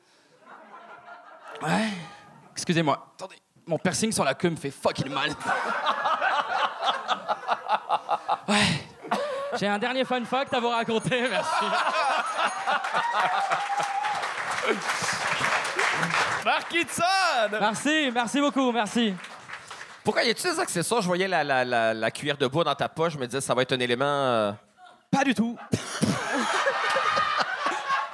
[1.62, 1.89] Ouais.
[2.53, 3.12] Excusez-moi.
[3.14, 3.36] Attendez.
[3.66, 5.30] Mon piercing sur la queue me fait fucking mal.
[8.49, 8.80] Ouais.
[9.59, 11.22] J'ai un dernier fun fact à vous raconter.
[11.28, 11.64] Merci.
[16.44, 17.03] Marquitson!
[17.61, 19.14] Merci, merci beaucoup, merci.
[20.05, 21.03] Pourquoi y a-tu des accessoires?
[21.03, 23.12] Je voyais la, la, la, la cuillère de bois dans ta poche.
[23.14, 24.05] Je me disais, ça va être un élément.
[24.07, 24.53] euh,
[25.11, 25.59] Pas du tout.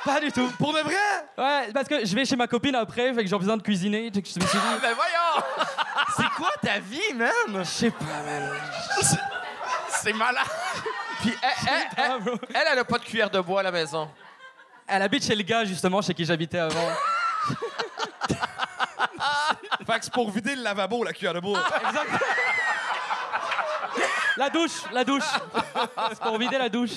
[0.04, 0.50] Pas du tout.
[0.58, 0.94] Pour de vrai?
[1.38, 4.10] Ouais, parce que je vais chez ma copine après, fait que j'ai besoin de cuisiner.
[4.12, 4.46] Je me suis dit,
[4.82, 5.44] Ben voyons!
[6.16, 7.30] C'est quoi ta vie, man?
[7.58, 8.50] je sais pas, man.
[10.04, 10.44] C'est malade!
[11.20, 12.36] Puis elle, elle, elle, Ah, bro.
[12.54, 14.10] elle, elle a pas de cuillère de bois à la maison.
[14.86, 16.90] Elle habite chez le gars, justement, chez qui j'habitais avant.
[19.86, 21.62] Fait que c'est pour vider le lavabo, la cuillère de bois.
[21.88, 22.24] Exact.
[24.36, 25.24] La douche, la douche.
[26.10, 26.90] C'est pour vider la douche.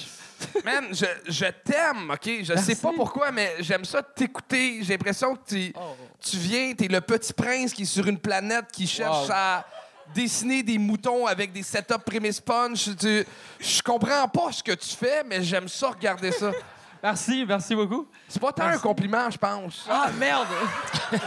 [0.63, 2.29] Man, je, je t'aime, OK?
[2.43, 4.79] Je sais pas pourquoi, mais j'aime ça t'écouter.
[4.83, 5.73] J'ai l'impression que tu,
[6.21, 9.31] tu viens, t'es le petit prince qui est sur une planète qui cherche Wow.
[9.33, 9.65] à
[10.13, 12.89] dessiner des moutons avec des setups prémices punch.
[12.97, 13.25] Tu-
[13.59, 16.51] Je comprends pas ce que tu fais, mais j'aime ça regarder ça.
[17.03, 18.07] Merci, merci beaucoup.
[18.27, 19.85] C'est pas tant un compliment, je pense.
[19.87, 20.47] Ah, merde.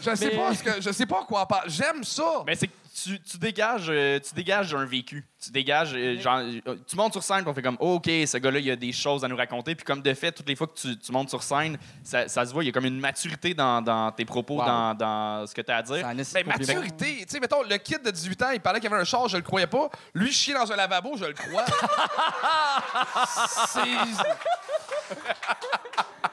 [0.00, 1.68] Je sais mais- pas ce que je sais pas quoi parler.
[1.70, 2.42] J'aime ça.
[2.46, 2.70] Mais c'est
[3.02, 5.26] tu, tu dégages euh, tu dégages un vécu.
[5.42, 8.06] Tu dégages euh, genre euh, tu montes sur scène puis on fait comme oh, OK,
[8.06, 10.48] ce gars-là, il y a des choses à nous raconter puis comme de fait toutes
[10.48, 12.72] les fois que tu, tu montes sur scène, ça, ça se voit, il y a
[12.72, 14.64] comme une maturité dans, dans tes propos, Wow.
[14.64, 16.08] dans, dans ce que tu as à dire.
[16.18, 17.16] Esti Ben, maturité.
[17.18, 19.28] Tu sais, mettons, le kid de 18 ans, il parlait qu'il y avait un char,
[19.28, 19.90] je le croyais pas.
[20.14, 21.64] Lui, chier dans un lavabo, je le crois.
[23.68, 23.80] C'est.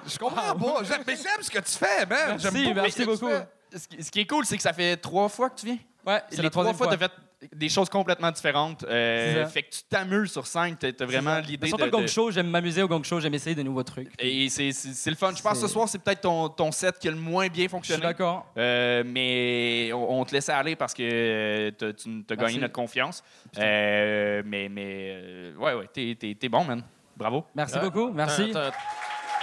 [0.05, 0.83] Je comprends pas.
[0.83, 2.37] J'aime- Mais j'aime ce que tu fais, man.
[2.41, 3.29] Merci, J'aime merci beaucoup.
[3.71, 5.77] ce qui est cool, c'est que ça fait trois fois que tu viens.
[6.05, 6.97] Ouais, c'est les la trois troisième fois, fois.
[6.97, 8.83] t'as fait des choses complètement différentes.
[8.85, 9.49] Euh, C'est ça.
[9.49, 10.75] fait que tu t'amuses sur scène.
[10.79, 11.91] T'as t'as vraiment Mais l'idée Surtout de...
[11.91, 14.09] le gong show, j'aime m'amuser au gong show, j'aime essayer de nouveaux trucs.
[14.19, 15.33] Et c'est c'est- c'est le fun.
[15.35, 17.55] Je pense que ce soir, c'est peut-être ton, ton set qui a le moins bien
[17.55, 18.01] Je suis fonctionné.
[18.01, 18.45] d'accord.
[18.57, 23.23] Euh, mais on, on te laissait aller parce que euh, tu as gagné notre confiance.
[23.57, 26.81] Euh, mais mais ouais, ouais, t'es t'es- t'es bon, man.
[27.17, 27.45] Bravo.
[27.55, 28.51] Merci beaucoup, merci.
[28.51, 28.77] T'as- t'as-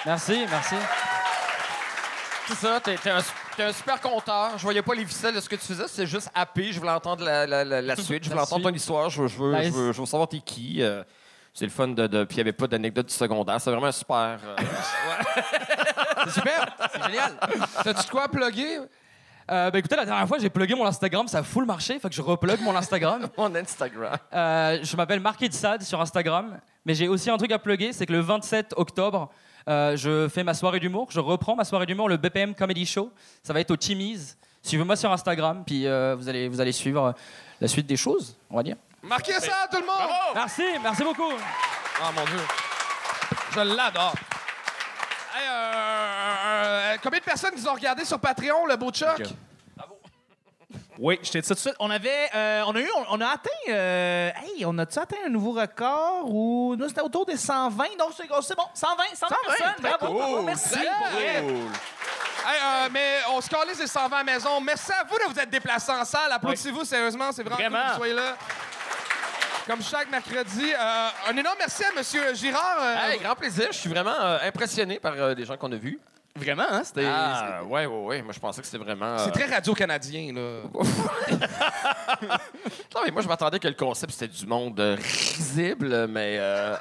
[0.07, 0.77] Merci, merci.
[2.51, 2.99] C'est ça, t'es
[3.63, 4.53] un, super conteur.
[4.57, 6.73] Je voyais pas les ficelles de ce que tu faisais, c'est juste happé.
[6.73, 9.23] Je voulais entendre la, la- la- la suite, je voulais La entendre ton histoire, je
[9.23, 9.67] veux, je veux, Nice.
[9.67, 10.83] je veux- je veux savoir t'es qui.
[10.83, 11.03] euh,
[11.55, 12.07] c'est le fun de.
[12.07, 13.61] de- Puis il n'y avait pas d'anecdote du secondaire.
[13.61, 14.39] C'est vraiment un super.
[14.45, 14.57] euh,
[16.25, 17.33] C'est super, c'est génial.
[17.83, 18.79] T'as-tu de quoi à plugger?
[19.51, 22.09] Euh, ben écoutez, la dernière fois, j'ai plugué mon Instagram, ça a full marché, fait
[22.09, 23.27] que je replug mon Instagram.
[23.39, 24.17] mon Instagram.
[24.33, 28.07] Euh, je m'appelle Marc Sad sur Instagram, mais j'ai aussi un truc à plugger, c'est
[28.07, 29.31] que le 27 octobre,
[29.69, 33.13] euh, je fais ma soirée d'humour, je reprends ma soirée d'humour, le BPM Comedy Show.
[33.43, 34.37] Ça va être au Timmy's.
[34.63, 37.13] Suivez-moi sur Instagram, puis euh, vous, allez, vous allez suivre euh,
[37.61, 38.77] la suite des choses, on va dire.
[39.03, 40.11] Marquez ça, tout le monde!
[40.35, 41.33] Merci, merci beaucoup.
[42.03, 42.41] Ah, mon Dieu.
[43.53, 44.15] Je l'adore.
[45.35, 45.73] Hey, euh,
[46.45, 49.23] euh, combien de personnes qui ont regardé sur Patreon, le beau Chuck?
[51.03, 51.77] Oui, je t'ai dit ça tout de suite.
[51.81, 55.17] On avait, euh, on a eu, on, on a atteint, euh, hey, on a-tu atteint
[55.27, 59.75] un nouveau record ou nous c'était autour des 120, donc c'est bon, 120, 120, personnes,
[59.81, 60.75] bravo, bravo, merci.
[60.75, 61.43] vrai.
[62.47, 63.49] Hey, euh, mais on se
[63.81, 64.61] les 120 à la maison.
[64.61, 66.33] Merci à vous de vous être déplacés en salle.
[66.33, 67.33] Applaudissez-vous, sérieusement.
[67.33, 67.85] C'est vraiment, cool Vraiment.
[67.87, 68.37] que vous soyez là.
[69.67, 70.73] Comme chaque mercredi.
[70.73, 72.35] Euh, un énorme merci à M.
[72.35, 72.79] Girard.
[72.81, 73.69] euh, Hey, grand plaisir.
[73.71, 75.99] Je suis vraiment euh, impressionné par euh, les gens qu'on a vus.
[76.37, 76.83] Vraiment, hein?
[76.85, 77.07] C'était.
[77.07, 78.23] Ah, ouais, ouais, ouais.
[78.23, 79.19] Moi, je pensais que c'était vraiment.
[79.19, 80.63] C'est euh, très radio-canadien, là.
[82.95, 86.37] Non, mais moi, je m'attendais que le concept, c'était du monde euh, risible, mais.
[86.39, 86.77] euh,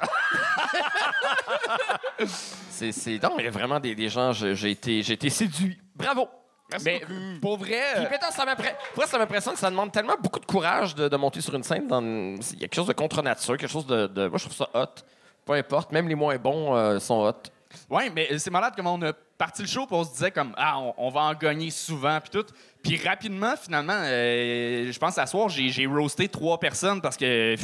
[2.70, 3.22] c'est.
[3.22, 5.78] Non, mais vraiment des, des gens, j'ai été, j'ai été séduit.
[5.94, 6.28] Bravo!
[6.70, 7.40] Merci Mais beaucoup.
[7.40, 7.80] pour vrai.
[7.96, 11.16] Puis, euh, ça pour vrai, ça m'impressionne, ça demande tellement beaucoup de courage de, de
[11.16, 11.88] monter sur une scène.
[11.88, 14.56] dans- Il y a quelque chose de contre-nature, quelque chose de, de- Moi, je trouve
[14.56, 15.02] ça hot.
[15.44, 17.42] Peu importe, même les moins bons euh, sont hot.
[17.88, 20.52] Ouais, mais c'est malade comment on a parti le show puis on se disait comme
[20.56, 22.44] ah on, on va en gagner souvent puis tout.
[22.82, 27.54] Puis rapidement finalement, euh, je pense à soir j'ai j'ai roasté trois personnes parce que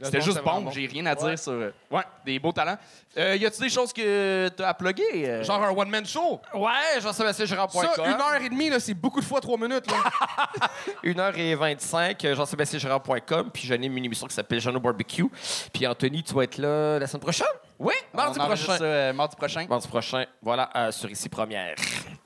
[0.00, 0.62] c'était juste bon.
[0.62, 0.70] bon.
[0.70, 1.52] J'ai rien à dire sur.
[1.52, 2.78] euh, Ouais, des beaux talents.
[3.16, 5.28] Euh, y a-tu des choses que t'as à plugger?
[5.28, 5.42] euh?
[5.42, 6.40] Genre un one-man show?
[6.54, 7.84] Ouais, Jean-Sébastien Girard.com.
[7.96, 9.90] Ça, une heure et demie, là, c'est beaucoup de fois trois minutes.
[9.90, 10.68] Là.
[11.04, 15.26] 1h25, euh, jean-sébastien Girard.com, puis j'anime une émission qui s'appelle Jean au Barbecue.
[15.72, 17.46] Puis Anthony, tu vas être là la semaine prochaine?
[17.78, 18.76] Oui, Mardi prochain.
[18.76, 19.66] ça, euh, mardi prochain.
[19.68, 21.76] Mardi prochain, voilà, euh, sur Ici Première.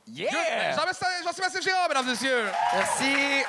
[0.07, 0.29] Yeah!
[0.75, 2.45] Jean-Sébastien Girard, mesdames et messieurs.
[2.75, 3.45] Merci!